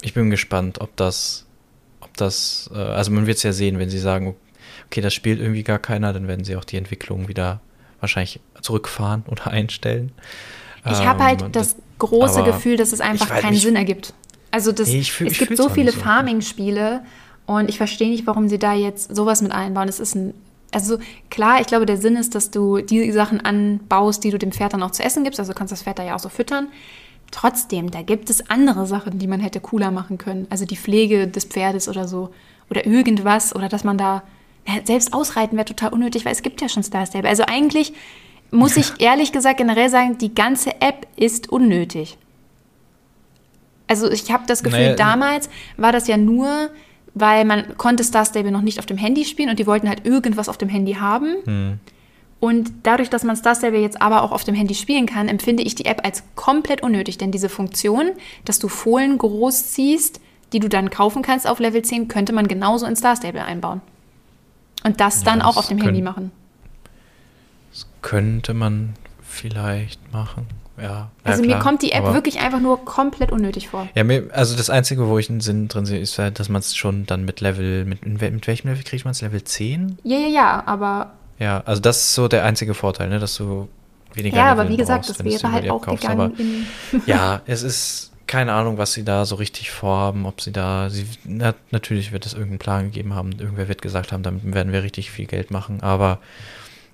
[0.01, 1.45] ich bin gespannt, ob das,
[1.99, 4.35] ob das, äh, also man wird es ja sehen, wenn sie sagen,
[4.85, 7.59] okay, das spielt irgendwie gar keiner, dann werden sie auch die Entwicklung wieder
[7.99, 10.13] wahrscheinlich zurückfahren oder einstellen.
[10.85, 14.13] Ich habe halt ähm, das große Gefühl, dass es einfach keinen Sinn ergibt.
[14.53, 15.91] Also das, fühl, es gibt so viele.
[15.91, 17.01] Farming-Spiele
[17.47, 19.89] und ich verstehe nicht, warum sie da jetzt sowas mit einbauen.
[19.89, 20.35] Es ist ein,
[20.71, 20.99] also
[21.31, 24.73] klar, ich glaube, der Sinn ist, dass du die Sachen anbaust, die du dem Pferd
[24.73, 25.39] dann auch zu essen gibst.
[25.39, 26.67] Also du kannst das Pferd da ja auch so füttern.
[27.31, 30.45] Trotzdem, da gibt es andere Sachen, die man hätte cooler machen können.
[30.51, 32.29] Also die Pflege des Pferdes oder so.
[32.69, 33.55] Oder irgendwas.
[33.55, 34.21] Oder dass man da,
[34.85, 37.27] selbst ausreiten wäre total unnötig, weil es gibt ja schon Star Stable.
[37.27, 37.91] Also eigentlich
[38.51, 42.19] muss ich ehrlich gesagt generell sagen, die ganze App ist unnötig.
[43.93, 46.71] Also ich habe das Gefühl, naja, damals war das ja nur,
[47.13, 50.03] weil man konnte Star Stable noch nicht auf dem Handy spielen und die wollten halt
[50.03, 51.35] irgendwas auf dem Handy haben.
[51.45, 51.79] Hm.
[52.39, 55.61] Und dadurch, dass man Star Stable jetzt aber auch auf dem Handy spielen kann, empfinde
[55.61, 57.19] ich die App als komplett unnötig.
[57.19, 58.13] Denn diese Funktion,
[58.45, 60.19] dass du Fohlen großziehst,
[60.53, 63.81] die du dann kaufen kannst auf Level 10, könnte man genauso in Star Stable einbauen.
[64.83, 66.31] Und das ja, dann auch auf dem Handy machen.
[67.71, 70.47] Das könnte man vielleicht machen
[70.81, 71.11] ja.
[71.23, 73.87] Also ja, mir kommt die App wirklich einfach nur komplett unnötig vor.
[73.95, 76.59] Ja, mir, also das Einzige, wo ich einen Sinn drin sehe, ist halt, dass man
[76.59, 79.21] es schon dann mit Level, mit, mit welchem Level kriegt man es?
[79.21, 79.99] Level 10?
[80.03, 81.11] Ja, ja, ja, aber.
[81.39, 83.67] Ja, also das ist so der einzige Vorteil, ne, dass du
[84.13, 86.01] weniger Ja, Level aber wie gesagt, brauchst, das wäre halt auch kaufst.
[86.01, 86.65] gegangen.
[87.05, 91.05] Ja, es ist keine Ahnung, was sie da so richtig vorhaben, ob sie da, sie,
[91.25, 94.81] na, natürlich wird es irgendeinen Plan gegeben haben, irgendwer wird gesagt haben, damit werden wir
[94.81, 96.19] richtig viel Geld machen, aber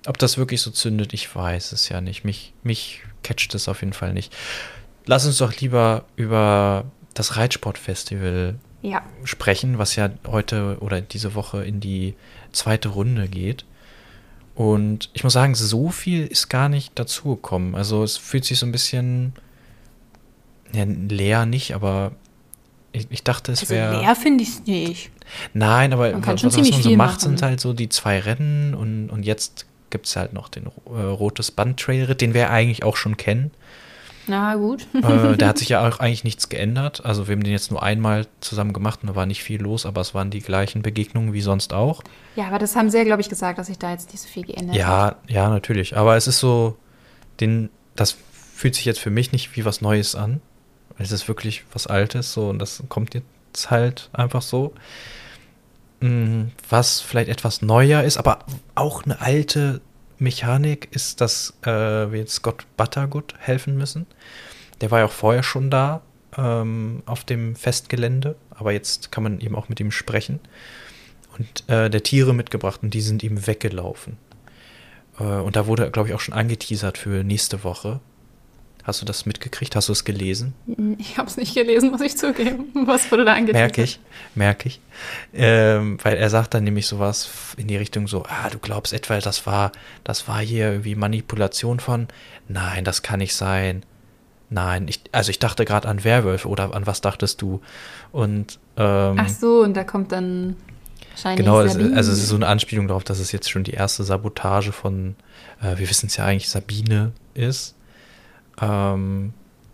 [0.06, 2.24] ob das wirklich so zündet, ich weiß es ja nicht.
[2.24, 4.32] Mich, mich catcht es auf jeden Fall nicht.
[5.06, 9.02] Lass uns doch lieber über das Reitsportfestival ja.
[9.24, 12.14] sprechen, was ja heute oder diese Woche in die
[12.52, 13.64] zweite Runde geht.
[14.54, 17.74] Und ich muss sagen, so viel ist gar nicht dazugekommen.
[17.74, 19.32] Also es fühlt sich so ein bisschen
[20.72, 22.12] ja, leer nicht, aber
[22.92, 24.00] ich, ich dachte, es also wäre.
[24.00, 25.10] Leer finde ich es nicht.
[25.54, 27.20] Nein, aber man was, was man so macht, machen.
[27.20, 31.00] sind halt so die zwei Rennen und, und jetzt gibt es halt noch den äh,
[31.00, 33.50] Rotes Band Trail Ritt, den wir eigentlich auch schon kennen.
[34.26, 34.86] Na gut.
[34.94, 37.04] äh, der hat sich ja auch eigentlich nichts geändert.
[37.04, 39.86] Also wir haben den jetzt nur einmal zusammen gemacht und da war nicht viel los,
[39.86, 42.02] aber es waren die gleichen Begegnungen wie sonst auch.
[42.36, 44.28] Ja, aber das haben sie ja, glaube ich, gesagt, dass sich da jetzt nicht so
[44.28, 45.16] viel geändert ja, hat.
[45.28, 45.96] Ja, natürlich.
[45.96, 46.76] Aber es ist so,
[47.40, 48.16] den, das
[48.54, 50.40] fühlt sich jetzt für mich nicht wie was Neues an.
[50.98, 54.74] Es ist wirklich was Altes so und das kommt jetzt halt einfach so.
[56.00, 58.40] Mm, was vielleicht etwas neuer ist, aber
[58.74, 59.80] auch eine alte
[60.18, 64.06] Mechanik ist, dass äh, wir jetzt Scott Buttergood helfen müssen.
[64.80, 66.02] Der war ja auch vorher schon da
[66.36, 70.40] ähm, auf dem Festgelände, aber jetzt kann man eben auch mit ihm sprechen.
[71.38, 74.16] Und äh, der Tiere mitgebracht und die sind ihm weggelaufen.
[75.18, 78.00] Äh, und da wurde, glaube ich, auch schon angeteasert für nächste Woche.
[78.84, 79.76] Hast du das mitgekriegt?
[79.76, 80.54] Hast du es gelesen?
[80.98, 82.66] Ich habe es nicht gelesen, muss ich zugeben.
[82.86, 83.76] Was wurde da angeteasert?
[83.76, 84.00] Merke ich,
[84.34, 84.80] merke ich.
[85.34, 89.18] Ähm, weil er sagt dann nämlich sowas in die Richtung so, ah, du glaubst etwa,
[89.18, 89.72] das war,
[90.04, 92.08] das war hier irgendwie Manipulation von,
[92.48, 93.82] nein, das kann nicht sein.
[94.48, 97.60] Nein, ich, also ich dachte gerade an Werwölfe oder an was dachtest du?
[98.10, 100.56] Und ähm, Ach so, und da kommt dann
[101.10, 101.44] wahrscheinlich.
[101.44, 104.04] Genau, also, also, es ist so eine Anspielung darauf, dass es jetzt schon die erste
[104.04, 105.14] Sabotage von,
[105.62, 107.76] äh, wir wissen es ja eigentlich, Sabine ist
[108.60, 109.32] ähm,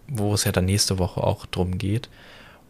[0.09, 2.09] wo es ja dann nächste Woche auch drum geht.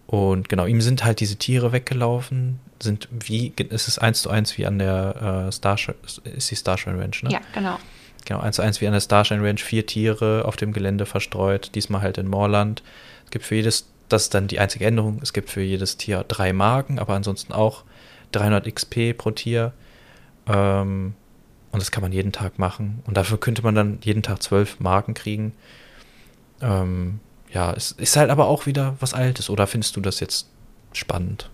[0.07, 4.57] Und genau, ihm sind halt diese Tiere weggelaufen, sind wie, es ist eins zu eins
[4.57, 7.31] wie an der äh, Starshine, ist die Starshine Ranch, ne?
[7.31, 7.79] Ja, genau.
[8.25, 11.71] Genau, eins zu eins wie an der Starshine Ranch, vier Tiere auf dem Gelände verstreut,
[11.75, 12.83] diesmal halt in Moorland.
[13.25, 16.25] Es gibt für jedes, das ist dann die einzige Änderung, es gibt für jedes Tier
[16.27, 17.85] drei Marken, aber ansonsten auch
[18.33, 19.73] 300 XP pro Tier.
[20.47, 21.15] Ähm,
[21.73, 23.03] und das kann man jeden Tag machen.
[23.07, 25.53] Und dafür könnte man dann jeden Tag zwölf Marken kriegen.
[26.61, 27.21] Ähm,
[27.53, 29.51] ja, es ist halt aber auch wieder was Altes.
[29.51, 30.49] Oder findest du das jetzt
[30.93, 31.51] spannend?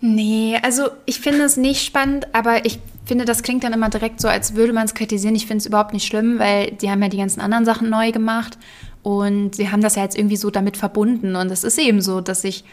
[0.00, 4.20] Nee, also ich finde es nicht spannend, aber ich finde, das klingt dann immer direkt
[4.20, 5.34] so, als würde man es kritisieren.
[5.34, 8.12] Ich finde es überhaupt nicht schlimm, weil die haben ja die ganzen anderen Sachen neu
[8.12, 8.56] gemacht
[9.02, 11.36] und sie haben das ja jetzt irgendwie so damit verbunden.
[11.36, 12.64] Und es ist eben so, dass sich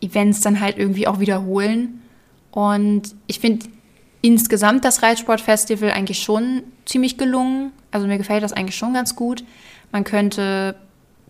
[0.00, 2.00] Events dann halt irgendwie auch wiederholen.
[2.52, 3.66] Und ich finde
[4.20, 7.72] insgesamt das Reitsportfestival eigentlich schon ziemlich gelungen.
[7.90, 9.44] Also mir gefällt das eigentlich schon ganz gut.
[9.92, 10.76] Man könnte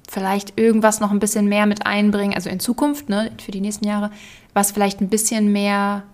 [0.08, 3.86] vielleicht irgendwas noch ein bisschen mehr mit einbringen, also in Zukunft, ne, für die nächsten
[3.86, 4.10] Jahre,
[4.54, 6.04] was vielleicht ein bisschen mehr,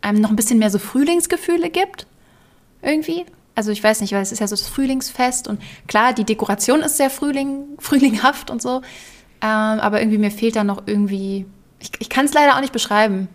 [0.00, 2.06] einem noch ein bisschen mehr so Frühlingsgefühle gibt.
[2.82, 3.26] Irgendwie.
[3.54, 6.80] Also ich weiß nicht, weil es ist ja so das Frühlingsfest und klar, die Dekoration
[6.80, 8.82] ist sehr Frühling, frühlinghaft und so.
[9.40, 11.46] Ähm, aber irgendwie mir fehlt da noch irgendwie.
[11.80, 13.28] Ich, ich kann es leider auch nicht beschreiben.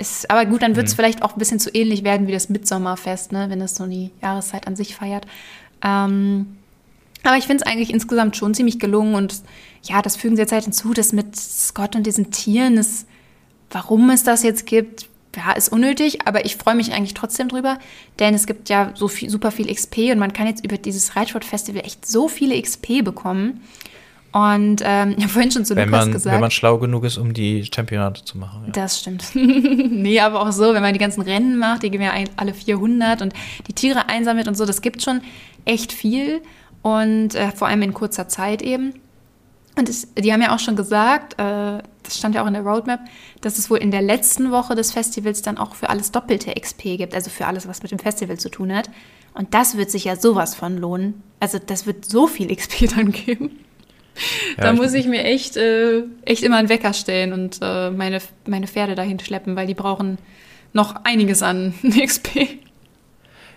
[0.00, 0.96] Ist, aber gut, dann wird es mhm.
[0.96, 4.10] vielleicht auch ein bisschen zu ähnlich werden wie das Mitsommerfest, ne, wenn es so die
[4.22, 5.26] Jahreszeit an sich feiert.
[5.84, 6.56] Ähm,
[7.22, 9.42] aber ich finde es eigentlich insgesamt schon ziemlich gelungen und
[9.82, 13.06] ja, das fügen sie jetzt halt hinzu, dass mit Scott und diesen Tieren ist,
[13.70, 17.78] warum es das jetzt gibt, ja, ist unnötig, aber ich freue mich eigentlich trotzdem drüber,
[18.18, 21.14] denn es gibt ja so viel, super viel XP und man kann jetzt über dieses
[21.14, 23.60] Reitsport-Festival echt so viele XP bekommen.
[24.32, 26.34] Und ähm, ich habe vorhin schon zu wenn Lukas man, gesagt.
[26.34, 28.62] Wenn man schlau genug ist, um die Championate zu machen.
[28.66, 28.72] Ja.
[28.72, 29.24] Das stimmt.
[29.34, 33.22] nee, aber auch so, wenn man die ganzen Rennen macht, die gehen ja alle 400
[33.22, 33.32] und
[33.66, 35.20] die Tiere einsammelt und so, das gibt schon
[35.64, 36.42] echt viel
[36.82, 38.94] und äh, vor allem in kurzer Zeit eben.
[39.76, 42.62] Und es, die haben ja auch schon gesagt, äh, das stand ja auch in der
[42.62, 43.00] Roadmap,
[43.40, 46.98] dass es wohl in der letzten Woche des Festivals dann auch für alles doppelte XP
[46.98, 48.90] gibt, also für alles, was mit dem Festival zu tun hat.
[49.34, 51.22] Und das wird sich ja sowas von lohnen.
[51.40, 53.58] Also das wird so viel XP dann geben.
[54.56, 58.20] Ja, da muss ich mir echt, äh, echt immer einen Wecker stellen und äh, meine,
[58.46, 60.18] meine Pferde dahin schleppen, weil die brauchen
[60.72, 62.58] noch einiges an XP.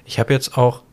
[0.06, 0.84] Ich habe jetzt auch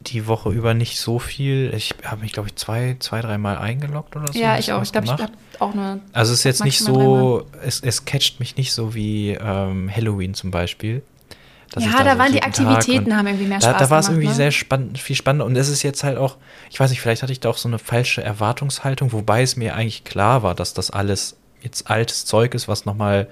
[0.00, 1.72] die Woche über nicht so viel.
[1.74, 4.38] Ich habe mich, glaube ich, zwei, zwei, dreimal eingeloggt oder so.
[4.38, 4.82] Ja, ich auch.
[4.82, 6.00] Ich glaube, ich habe auch nur.
[6.12, 10.34] Also es ist jetzt nicht so, es, es catcht mich nicht so wie ähm, Halloween
[10.34, 11.02] zum Beispiel.
[11.76, 14.28] Ja, da, da waren die Aktivitäten, haben irgendwie mehr da, Spaß Da war es irgendwie
[14.28, 14.34] ne?
[14.34, 15.44] sehr spannend, viel spannender.
[15.44, 16.36] Und es ist jetzt halt auch,
[16.70, 19.74] ich weiß nicht, vielleicht hatte ich da auch so eine falsche Erwartungshaltung, wobei es mir
[19.74, 23.28] eigentlich klar war, dass das alles jetzt altes Zeug ist, was nochmal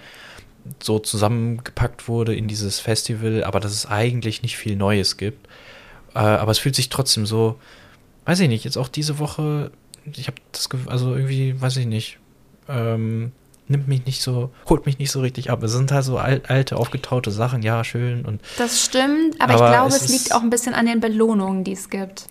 [0.82, 5.46] so zusammengepackt wurde in dieses Festival, aber dass es eigentlich nicht viel Neues gibt.
[6.14, 7.58] Äh, aber es fühlt sich trotzdem so,
[8.24, 9.70] weiß ich nicht, jetzt auch diese Woche,
[10.12, 12.18] ich habe das Gefühl, also irgendwie, weiß ich nicht,
[12.68, 13.32] ähm,
[13.68, 15.62] nimmt mich nicht so, holt mich nicht so richtig ab.
[15.62, 18.24] Es sind halt so alt, alte, aufgetaute Sachen, ja, schön.
[18.24, 21.00] Und, das stimmt, aber, aber ich glaube, es, es liegt auch ein bisschen an den
[21.00, 22.26] Belohnungen, die es gibt.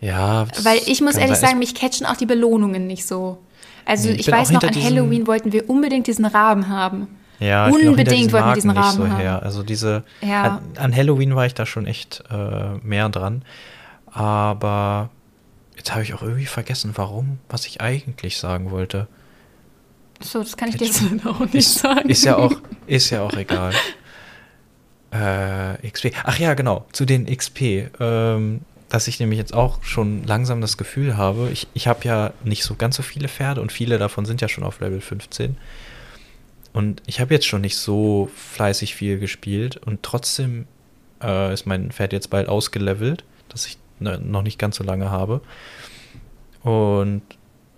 [0.00, 0.46] Ja.
[0.62, 3.38] Weil ich muss ehrlich sein, sagen, mich catchen auch die Belohnungen nicht so.
[3.84, 7.08] Also nee, ich, ich weiß noch, an Halloween wollten wir unbedingt diesen Raben haben.
[7.38, 9.16] Ja, unbedingt wollten wir diesen Rahmen so haben.
[9.16, 9.42] Her.
[9.42, 10.42] Also diese ja.
[10.42, 13.42] an, an, Halloween war ich da schon echt äh, mehr dran.
[14.06, 15.10] Aber
[15.76, 19.08] jetzt habe ich auch irgendwie vergessen, warum, was ich eigentlich sagen wollte.
[20.22, 22.08] So, das kann ich dir jetzt auch nicht ist, sagen.
[22.08, 22.52] Ist ja auch,
[22.86, 23.72] ist ja auch egal.
[25.12, 26.12] äh, XP.
[26.24, 27.90] Ach ja, genau, zu den XP.
[28.00, 32.34] Ähm, dass ich nämlich jetzt auch schon langsam das Gefühl habe, ich, ich habe ja
[32.44, 35.56] nicht so ganz so viele Pferde und viele davon sind ja schon auf Level 15.
[36.74, 40.66] Und ich habe jetzt schon nicht so fleißig viel gespielt und trotzdem
[41.22, 45.10] äh, ist mein Pferd jetzt bald ausgelevelt, das ich ne, noch nicht ganz so lange
[45.10, 45.40] habe.
[46.62, 47.22] Und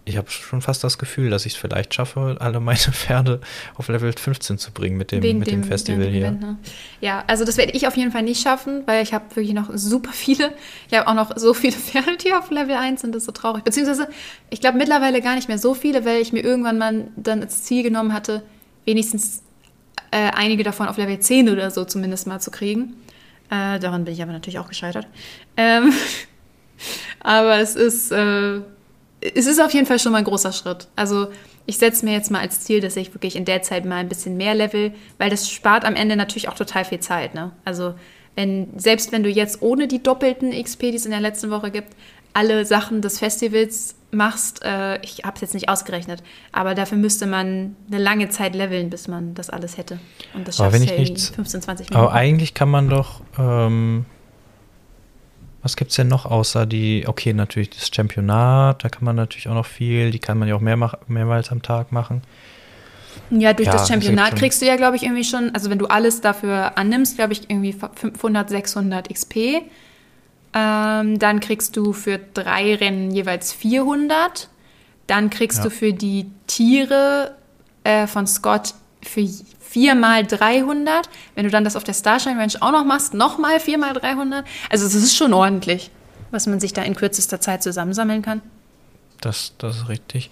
[0.06, 3.40] ich habe schon fast das Gefühl, dass ich es vielleicht schaffe, alle meine Pferde
[3.76, 6.22] auf Level 15 zu bringen mit dem, mit dem, dem Festival hier.
[6.22, 6.58] Event, ne?
[7.00, 9.70] Ja, also das werde ich auf jeden Fall nicht schaffen, weil ich habe wirklich noch
[9.74, 10.52] super viele.
[10.90, 13.32] Ich habe auch noch so viele Pferde, die auf Level 1 sind, das ist so
[13.32, 13.64] traurig.
[13.64, 14.08] Beziehungsweise,
[14.50, 17.62] ich glaube mittlerweile gar nicht mehr so viele, weil ich mir irgendwann mal dann als
[17.62, 18.42] Ziel genommen hatte,
[18.84, 19.42] wenigstens
[20.10, 22.94] äh, einige davon auf Level 10 oder so zumindest mal zu kriegen.
[23.50, 25.06] Äh, daran bin ich aber natürlich auch gescheitert.
[25.56, 25.92] Ähm,
[27.20, 28.12] aber es ist...
[28.12, 28.60] Äh,
[29.20, 30.88] es ist auf jeden Fall schon mal ein großer Schritt.
[30.96, 31.28] Also
[31.66, 34.08] ich setze mir jetzt mal als Ziel, dass ich wirklich in der Zeit mal ein
[34.08, 37.34] bisschen mehr level, weil das spart am Ende natürlich auch total viel Zeit.
[37.34, 37.52] Ne?
[37.64, 37.94] Also
[38.34, 41.70] wenn, selbst wenn du jetzt ohne die doppelten XP, die es in der letzten Woche
[41.70, 41.94] gibt,
[42.34, 46.22] alle Sachen des Festivals machst, äh, ich habe es jetzt nicht ausgerechnet,
[46.52, 50.00] aber dafür müsste man eine lange Zeit leveln, bis man das alles hätte.
[50.34, 51.94] Und das schafft ja in 15, 20 Minuten.
[51.94, 54.04] Aber eigentlich kann man doch ähm,
[55.64, 59.48] was gibt es denn noch außer die, okay, natürlich das Championat, da kann man natürlich
[59.48, 60.76] auch noch viel, die kann man ja auch mehr
[61.08, 62.22] mehrmals am Tag machen.
[63.30, 65.86] Ja, durch ja, das Championat kriegst du ja, glaube ich, irgendwie schon, also wenn du
[65.86, 69.36] alles dafür annimmst, glaube ich, irgendwie 500, 600 XP.
[70.56, 74.50] Ähm, dann kriegst du für drei Rennen jeweils 400.
[75.06, 75.64] Dann kriegst ja.
[75.64, 77.34] du für die Tiere
[77.84, 79.26] äh, von Scott für
[79.74, 81.08] 4 mal 300.
[81.34, 84.46] Wenn du dann das auf der Starshine Ranch auch noch machst, nochmal 4 mal 300.
[84.70, 85.90] Also es ist schon ordentlich,
[86.30, 88.40] was man sich da in kürzester Zeit zusammensammeln kann.
[89.20, 90.30] Das, das ist richtig.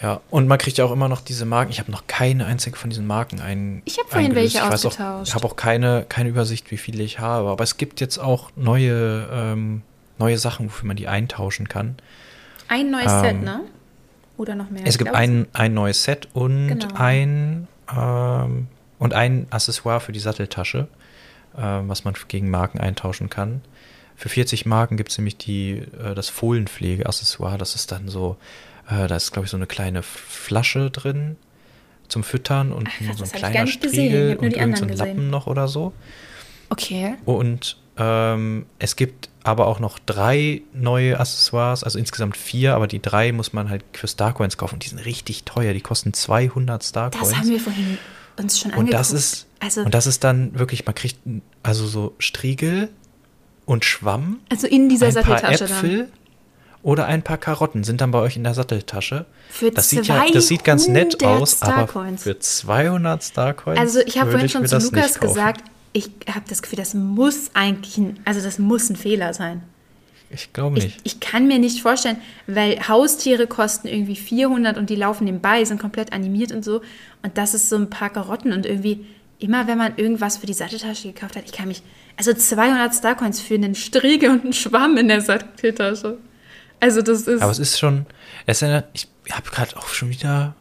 [0.00, 1.72] Ja, und man kriegt ja auch immer noch diese Marken.
[1.72, 3.82] Ich habe noch keine einzige von diesen Marken ein.
[3.86, 5.00] Ich habe vorhin welche ich ausgetauscht.
[5.00, 7.48] Auch, ich habe auch keine, keine Übersicht, wie viele ich habe.
[7.48, 9.82] Aber es gibt jetzt auch neue, ähm,
[10.18, 11.96] neue Sachen, wofür man die eintauschen kann.
[12.68, 13.60] Ein neues ähm, Set, ne?
[14.36, 14.82] Oder noch mehr?
[14.84, 16.94] Es gibt ein, ein neues Set und genau.
[16.94, 20.88] ein ähm, und ein Accessoire für die Satteltasche,
[21.56, 23.62] äh, was man gegen Marken eintauschen kann.
[24.16, 27.56] Für 40 Marken gibt es nämlich die, äh, das Fohlenpflege-Accessoire.
[27.56, 28.36] Das ist dann so,
[28.88, 31.36] äh, da ist, glaube ich, so eine kleine Flasche drin
[32.08, 35.94] zum Füttern und Ach, so ein kleiner Striegel und irgendein so Lappen noch oder so.
[36.68, 37.14] Okay.
[37.24, 43.00] Und ähm, es gibt aber auch noch drei neue Accessoires, also insgesamt vier, aber die
[43.00, 44.78] drei muss man halt für Starcoins kaufen.
[44.78, 47.30] Die sind richtig teuer, die kosten 200 Starcoins.
[47.30, 47.98] Das haben wir vorhin
[48.36, 48.94] uns schon angeguckt.
[48.94, 51.18] Und das ist, also, und das ist dann wirklich, man kriegt
[51.62, 52.88] also so Striegel
[53.64, 54.40] und Schwamm.
[54.50, 56.08] Also in dieser ein Satteltasche paar Äpfel dann.
[56.82, 59.26] Oder ein paar Karotten sind dann bei euch in der Satteltasche.
[59.50, 63.78] Für das sieht ja, das sieht ganz nett aus, aber für 200 Starcoins.
[63.78, 67.98] Also ich habe vorhin schon zu Lukas gesagt, ich habe das Gefühl, das muss eigentlich,
[67.98, 69.62] ein, also das muss ein Fehler sein.
[70.32, 71.00] Ich glaube nicht.
[71.02, 75.64] Ich, ich, kann mir nicht vorstellen, weil Haustiere kosten irgendwie 400 und die laufen nebenbei,
[75.64, 76.82] sind komplett animiert und so.
[77.22, 79.04] Und das ist so ein paar Karotten und irgendwie
[79.40, 81.82] immer, wenn man irgendwas für die Satteltasche gekauft hat, ich kann mich,
[82.16, 86.18] also 200 Starcoins für einen Striege und einen Schwamm in der Satteltasche.
[86.78, 87.42] Also das ist.
[87.42, 88.06] Aber es ist schon,
[88.46, 90.54] es erinnert, ich habe gerade auch schon wieder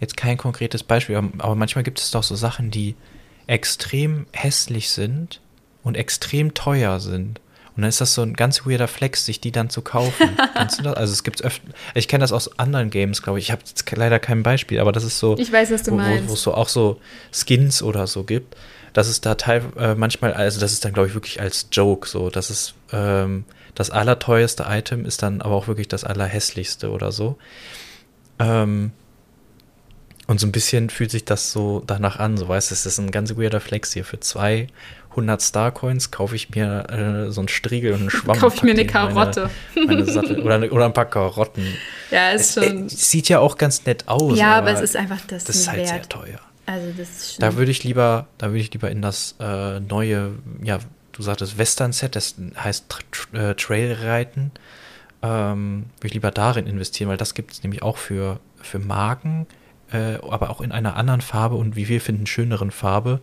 [0.00, 2.96] jetzt kein konkretes Beispiel, aber manchmal gibt es doch so Sachen, die
[3.46, 5.40] extrem hässlich sind
[5.82, 7.40] und extrem teuer sind.
[7.74, 10.36] Und dann ist das so ein ganz weirder Flex, sich die dann zu kaufen.
[10.54, 10.94] Kennst du das?
[10.94, 13.46] Also es gibt öfter, ich kenne das aus anderen Games, glaube ich.
[13.46, 15.36] Ich habe jetzt leider kein Beispiel, aber das ist so.
[15.38, 16.28] Ich weiß, was du wo, meinst.
[16.28, 17.00] Wo es so auch so
[17.32, 18.56] Skins oder so gibt.
[18.92, 22.06] Das ist da teil, äh, manchmal, also das ist dann, glaube ich, wirklich als Joke
[22.06, 22.28] so.
[22.28, 27.38] Das ist ähm, das allerteuerste Item ist dann aber auch wirklich das allerhässlichste oder so.
[28.38, 28.92] Ähm,
[30.26, 32.98] und so ein bisschen fühlt sich das so danach an, so weißt du, es ist
[32.98, 34.04] ein ganz weirder Flex hier.
[34.04, 38.38] Für 200 Starcoins kaufe ich mir äh, so einen Striegel und einen Schwamm.
[38.38, 39.50] kaufe ich mir eine Karotte.
[39.74, 41.66] Meine, meine oder, oder ein paar Karotten.
[42.10, 42.86] Ja, ist es, schon.
[42.86, 44.38] Äh, sieht ja auch ganz nett aus.
[44.38, 45.44] Ja, aber, aber es ist einfach das.
[45.44, 45.88] Das ist halt Wert.
[45.88, 46.40] sehr teuer.
[46.66, 49.80] Also das ist schon da würde ich lieber, da würde ich lieber in das äh,
[49.80, 50.32] neue,
[50.62, 50.78] ja,
[51.10, 54.52] du sagtest Western-Set, das heißt Tra äh, Trailreiten.
[55.22, 59.46] Ähm, würde ich lieber darin investieren, weil das gibt es nämlich auch für, für Marken
[59.92, 63.20] äh, aber auch in einer anderen Farbe und wie wir finden, schöneren Farbe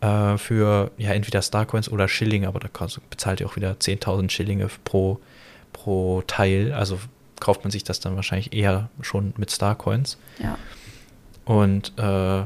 [0.00, 2.68] äh, für ja entweder Starcoins oder Schillinge, aber da
[3.10, 5.20] bezahlt ihr auch wieder 10.000 Schillinge pro,
[5.72, 6.72] pro Teil.
[6.72, 6.98] Also
[7.40, 10.18] kauft man sich das dann wahrscheinlich eher schon mit Starcoins.
[10.38, 10.58] Ja.
[11.44, 12.44] Und äh,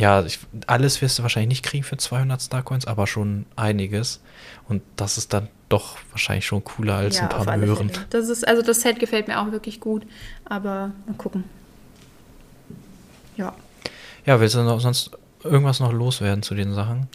[0.00, 4.20] ja, ich, alles wirst du wahrscheinlich nicht kriegen für 200 Starcoins, aber schon einiges.
[4.68, 7.90] Und das ist dann doch wahrscheinlich schon cooler als ja, ein paar Möhren.
[8.10, 10.06] Das ist, also das Set gefällt mir auch wirklich gut,
[10.44, 11.44] aber mal gucken.
[13.38, 13.54] Ja.
[14.26, 15.10] Ja, willst du noch sonst
[15.42, 17.08] irgendwas noch loswerden zu den Sachen?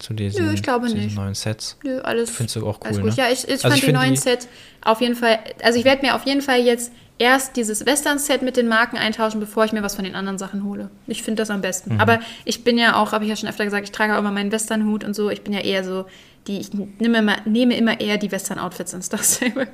[0.00, 1.16] zu diesen, Nö, ich glaube zu diesen nicht.
[1.16, 1.76] neuen Sets?
[1.84, 2.30] Nö, alles.
[2.30, 3.12] Findest du auch cool, ne?
[3.16, 4.48] Ja, ich, ich Also fand ich die neuen die- Sets
[4.82, 5.38] auf jeden Fall.
[5.62, 9.40] Also ich werde mir auf jeden Fall jetzt erst dieses Western-Set mit den Marken eintauschen,
[9.40, 10.90] bevor ich mir was von den anderen Sachen hole.
[11.06, 11.94] Ich finde das am besten.
[11.94, 12.00] Mhm.
[12.00, 14.32] Aber ich bin ja auch, habe ich ja schon öfter gesagt, ich trage auch immer
[14.32, 15.28] meinen Western-Hut und so.
[15.28, 16.06] Ich bin ja eher so,
[16.46, 19.68] die, ich nehme immer, nehme immer eher die Western-Outfits in Star Stable.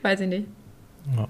[0.00, 0.46] Weiß ich nicht.
[1.14, 1.28] Ja,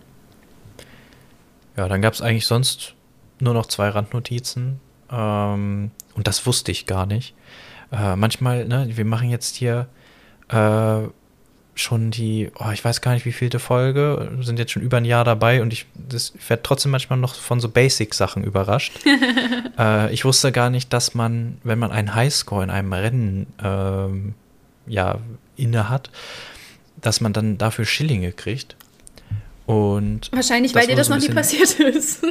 [1.77, 2.95] ja dann gab es eigentlich sonst
[3.43, 4.81] nur noch zwei Randnotizen.
[5.11, 7.35] Ähm, und das wusste ich gar nicht.
[7.91, 9.87] Äh, manchmal, ne, wir machen jetzt hier
[10.49, 11.01] äh,
[11.75, 15.07] schon die, oh, ich weiß gar nicht, wie vielte Folge, sind jetzt schon über ein
[15.07, 18.93] Jahr dabei und ich, das- ich werde trotzdem manchmal noch von so Basic-Sachen überrascht.
[19.79, 24.35] äh, ich wusste gar nicht, dass man, wenn man einen Highscore in einem Rennen ähm,
[24.87, 25.19] ja,
[25.57, 26.11] inne hat,
[27.01, 28.77] dass man dann dafür Schillinge kriegt.
[29.73, 32.23] Und Wahrscheinlich, weil dir das so noch nie passiert ist.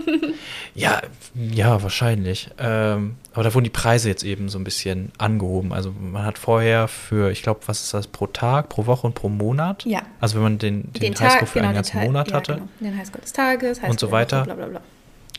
[0.76, 1.02] ja,
[1.34, 2.50] ja, wahrscheinlich.
[2.60, 5.74] Ähm, aber da wurden die Preise jetzt eben so ein bisschen angehoben.
[5.74, 9.16] Also man hat vorher für, ich glaube, was ist das, pro Tag, pro Woche und
[9.16, 9.86] pro Monat?
[9.86, 10.02] Ja.
[10.20, 12.36] Also wenn man den, den, Den Highscore Tag, für genau, einen ganzen Tag- Monat ja,
[12.36, 12.54] hatte.
[12.56, 12.68] Genau.
[12.80, 14.44] Den Highscore des Tages, Highscore Und so weiter.
[14.44, 14.82] Bla, bla, bla.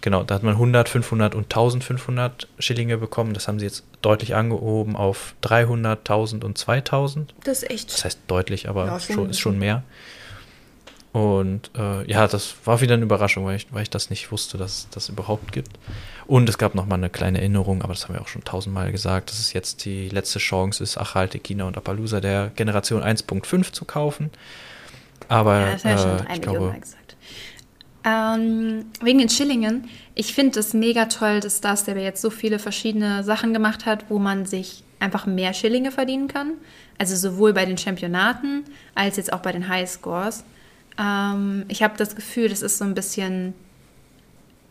[0.00, 3.34] Genau, da hat man 100, 500 und 1500 Schillinge bekommen.
[3.34, 7.32] Das haben sie jetzt deutlich angehoben auf 300, 1000 und 2000.
[7.44, 7.92] Das ist echt.
[7.92, 9.82] Das heißt deutlich, aber Ja, schon ist schon bisschen.
[11.12, 14.56] Und äh, ja, das war wieder eine Überraschung, weil ich, weil ich das nicht wusste,
[14.56, 15.78] dass das überhaupt gibt.
[16.26, 19.30] Und es gab nochmal eine kleine Erinnerung, aber das haben wir auch schon tausendmal gesagt,
[19.30, 23.84] dass es jetzt die letzte Chance ist, Achalte, China und Appaloosa der Generation 1.5 zu
[23.84, 24.30] kaufen.
[25.28, 27.16] Aber Ja, das schon äh, drei ich glaube, Mal gesagt.
[28.04, 29.88] Ähm, wegen den Schillingen.
[30.14, 34.06] Ich finde es mega toll, dass Star Stable jetzt so viele verschiedene Sachen gemacht hat,
[34.08, 36.54] wo man sich einfach mehr Schillinge verdienen kann.
[36.98, 40.44] Also sowohl bei den Championaten als jetzt auch bei den Highscores.
[40.98, 43.54] Ähm, ich habe das Gefühl, das ist so ein bisschen.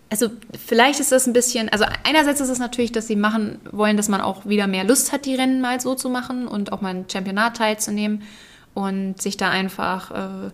[0.09, 0.29] Also
[0.67, 4.09] vielleicht ist das ein bisschen, also einerseits ist es natürlich, dass sie machen wollen, dass
[4.09, 6.93] man auch wieder mehr Lust hat, die Rennen mal so zu machen und auch mal
[6.93, 8.23] ein Championat teilzunehmen
[8.73, 10.51] und sich da einfach äh,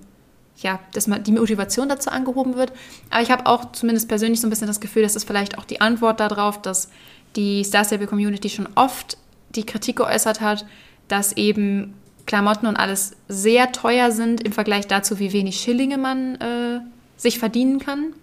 [0.61, 2.73] ja, dass man die Motivation dazu angehoben wird.
[3.09, 5.65] Aber ich habe auch zumindest persönlich so ein bisschen das Gefühl, dass es vielleicht auch
[5.65, 6.89] die Antwort darauf, dass
[7.35, 9.17] die Star Stable Community schon oft
[9.55, 10.65] die Kritik geäußert hat,
[11.07, 11.93] dass eben
[12.27, 16.79] Klamotten und alles sehr teuer sind im Vergleich dazu, wie wenig Schillinge man äh,
[17.15, 18.13] sich verdienen kann.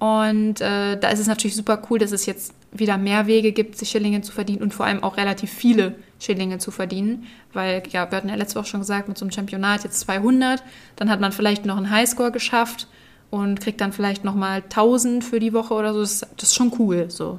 [0.00, 3.78] Und äh, da ist es natürlich super cool, dass es jetzt wieder mehr Wege gibt,
[3.78, 7.28] sich Schillinge zu verdienen und vor allem auch relativ viele Schillinge zu verdienen.
[7.52, 10.64] Weil, ja, wir hatten ja letzte Woche schon gesagt, mit so einem Championat jetzt 200,
[10.96, 12.88] dann hat man vielleicht noch einen Highscore geschafft
[13.30, 16.00] und kriegt dann vielleicht nochmal 1000 für die Woche oder so.
[16.00, 17.38] Das, das ist schon cool, so.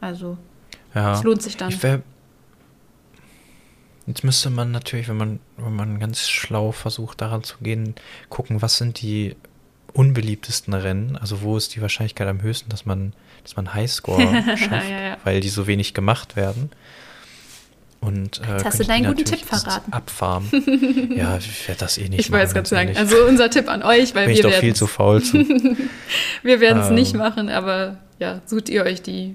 [0.00, 0.36] Also,
[0.94, 1.70] ja, es lohnt sich dann.
[1.70, 1.80] Ich
[4.10, 7.94] jetzt müsste man natürlich, wenn man, wenn man ganz schlau versucht, daran zu gehen,
[8.28, 9.36] gucken, was sind die
[9.92, 14.20] unbeliebtesten Rennen, also wo ist die Wahrscheinlichkeit am höchsten, dass man, dass man Highscore
[14.56, 15.16] schafft, Ja, ja.
[15.24, 16.70] weil die so wenig gemacht werden.
[18.00, 19.92] Und, äh, Jetzt hast du ich deinen guten Tipp verraten.
[19.92, 20.48] Abfarmen.
[21.16, 22.96] ja, ich werde das eh nicht Ich wollte es machen, gerade sagen.
[22.96, 25.34] Also unser Tipp an euch, weil Bin ich wir doch viel zu faul zu.
[26.42, 26.94] wir werden es Ähm.
[26.94, 29.34] nicht machen, aber ja, sucht ihr euch die,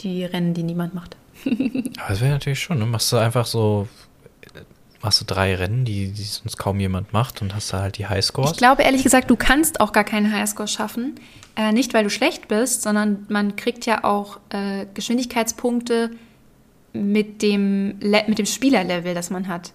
[0.00, 1.16] die Rennen, die niemand macht.
[1.46, 2.86] Aber das wäre natürlich schon, ne?
[2.86, 3.88] Machst du einfach so,
[5.02, 8.06] machst du drei Rennen, die, die sonst kaum jemand macht und hast da halt die
[8.06, 8.52] Highscores.
[8.52, 11.14] Ich glaube ehrlich gesagt, du kannst auch gar keinen Highscore schaffen.
[11.56, 16.10] Äh, nicht, weil du schlecht bist, sondern man kriegt ja auch äh, Geschwindigkeitspunkte
[16.92, 19.72] mit dem, Le mit dem Spielerlevel, das man hat.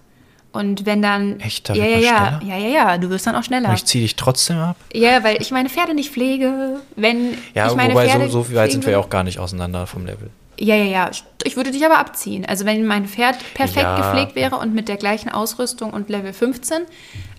[0.52, 1.38] Und wenn dann.
[1.40, 1.68] Echt?
[1.68, 3.68] Da ja, ja, ja, ja, ja, ja, du wirst dann auch schneller.
[3.68, 4.76] Und ich ziehe dich trotzdem ab?
[4.94, 6.80] Ja, weil ich meine Pferde nicht pflege.
[6.96, 9.38] Wenn Ja, ich meine wobei Pferde so, so weit sind wir ja auch gar nicht
[9.38, 10.30] auseinander vom Level.
[10.58, 11.10] Ja, ja, ja.
[11.44, 12.44] Ich würde dich aber abziehen.
[12.46, 13.96] Also wenn mein Pferd perfekt Ja.
[13.96, 16.82] gepflegt wäre und mit der gleichen Ausrüstung und Level 15,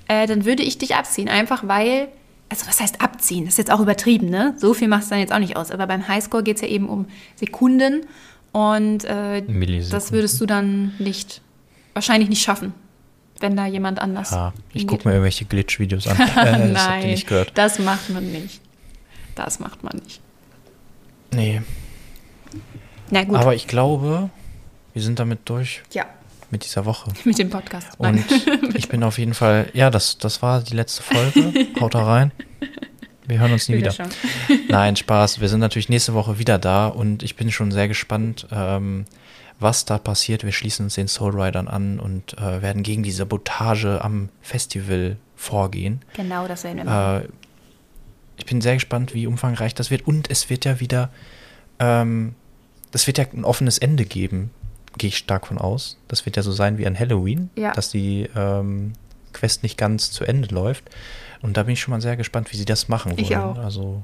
[0.08, 1.28] äh, dann würde ich dich abziehen.
[1.28, 2.10] Einfach weil,
[2.50, 3.46] also was heißt abziehen?
[3.46, 4.54] Das ist jetzt auch übertrieben, ne?
[4.58, 5.72] So viel macht es dann jetzt auch nicht aus.
[5.72, 8.06] Aber beim Highscore geht es ja eben um Sekunden
[8.52, 9.44] und äh,
[9.90, 11.42] das würdest du dann nicht,
[11.94, 12.74] wahrscheinlich nicht schaffen,
[13.40, 16.18] wenn da jemand anders Ja, ich gucke mir irgendwelche Glitch-Videos an.
[16.38, 18.62] Äh, das Nein, das macht man nicht.
[19.36, 20.22] Das macht man nicht.
[21.34, 21.62] Nee.
[23.10, 24.30] Na gut, Aber ich glaube,
[24.94, 26.06] wir sind damit durch ja,
[26.52, 27.12] mit dieser Woche.
[27.24, 28.00] mit dem Podcast.
[28.00, 28.24] Und
[28.76, 31.68] ich bin auf jeden Fall, ja, das, das war die letzte Folge.
[31.80, 32.32] Haut da rein.
[33.26, 33.92] Wir hören uns nie wieder.
[33.92, 34.12] Wiederschauen.
[34.70, 35.42] Nein, Spaß.
[35.42, 39.06] Wir sind natürlich nächste Woche wieder da und ich bin schon sehr gespannt, ähm,
[39.60, 40.46] was da passiert.
[40.46, 45.18] Wir schließen uns den Soul Riders an und äh, werden gegen die Sabotage am Festival
[45.36, 46.02] vorgehen.
[46.14, 47.24] Genau, das werden wir machen.
[47.24, 47.28] Äh,
[48.38, 50.08] ich bin sehr gespannt, wie umfangreich das wird.
[50.08, 51.10] Und es wird ja wieder,
[51.80, 52.36] ähm,
[52.98, 54.50] das wird ja ein offenes Ende geben,
[54.98, 55.98] gehe ich stark von aus.
[56.08, 57.72] Das wird ja so sein wie an Halloween, Ja.
[57.72, 58.94] dass die ähm,
[59.34, 60.84] Quest nicht ganz zu Ende läuft.
[61.44, 63.24] Und da bin ich schon mal sehr gespannt, wie sie das machen wollen.
[63.24, 63.60] Ich auch.
[63.60, 64.04] Also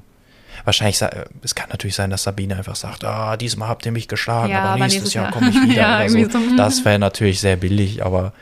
[0.62, 1.02] Wahrscheinlich,
[1.42, 4.60] es kann natürlich sein, dass Sabine einfach sagt, ah, diesmal habt ihr mich geschlagen, ja,
[4.62, 5.32] aber nächstes, nächstes Jahr, Jahr.
[5.32, 5.74] komme ich wieder.
[6.04, 6.30] ja, so.
[6.30, 6.56] So.
[6.56, 8.32] Das wäre natürlich sehr billig, aber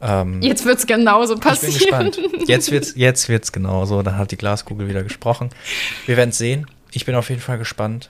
[0.00, 1.74] ähm, jetzt wird es genauso passieren.
[1.76, 2.20] Ich bin gespannt.
[2.48, 4.00] Jetzt wird es jetzt wird's genauso.
[4.02, 5.50] Dann hat die Glaskugel wieder gesprochen.
[6.06, 6.66] Wir werden es sehen.
[6.92, 8.08] Ich bin auf jeden Fall gespannt.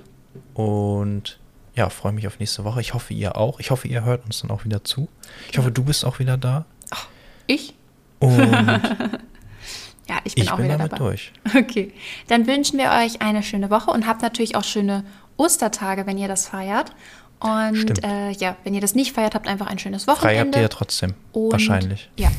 [0.55, 1.40] Und
[1.78, 2.80] ja, freue mich auf nächste Woche.
[2.80, 3.60] Ich hoffe, ihr auch.
[3.60, 5.08] Ich hoffe, ihr hört uns dann auch wieder zu.
[5.50, 6.64] Ich hoffe, du bist auch wieder da.
[6.90, 7.06] Ach,
[7.46, 7.74] ich?
[8.18, 8.36] Und
[10.08, 11.04] ja, ich bin ich auch bin wieder damit dabei.
[11.04, 11.32] durch.
[11.56, 11.92] Okay,
[12.26, 15.04] dann wünschen wir euch eine schöne Woche und habt natürlich auch schöne
[15.36, 16.92] Ostertage, wenn ihr das feiert.
[17.38, 20.34] Und äh, ja, wenn ihr das nicht feiert, habt einfach ein schönes Wochenende.
[20.34, 21.14] Frei habt ihr ja trotzdem.
[21.30, 22.10] Und, wahrscheinlich.
[22.18, 22.32] Ja.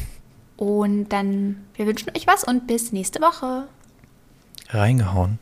[0.58, 3.70] Und dann, wir wünschen euch was und bis nächste Woche.
[4.68, 5.38] Reingehauen.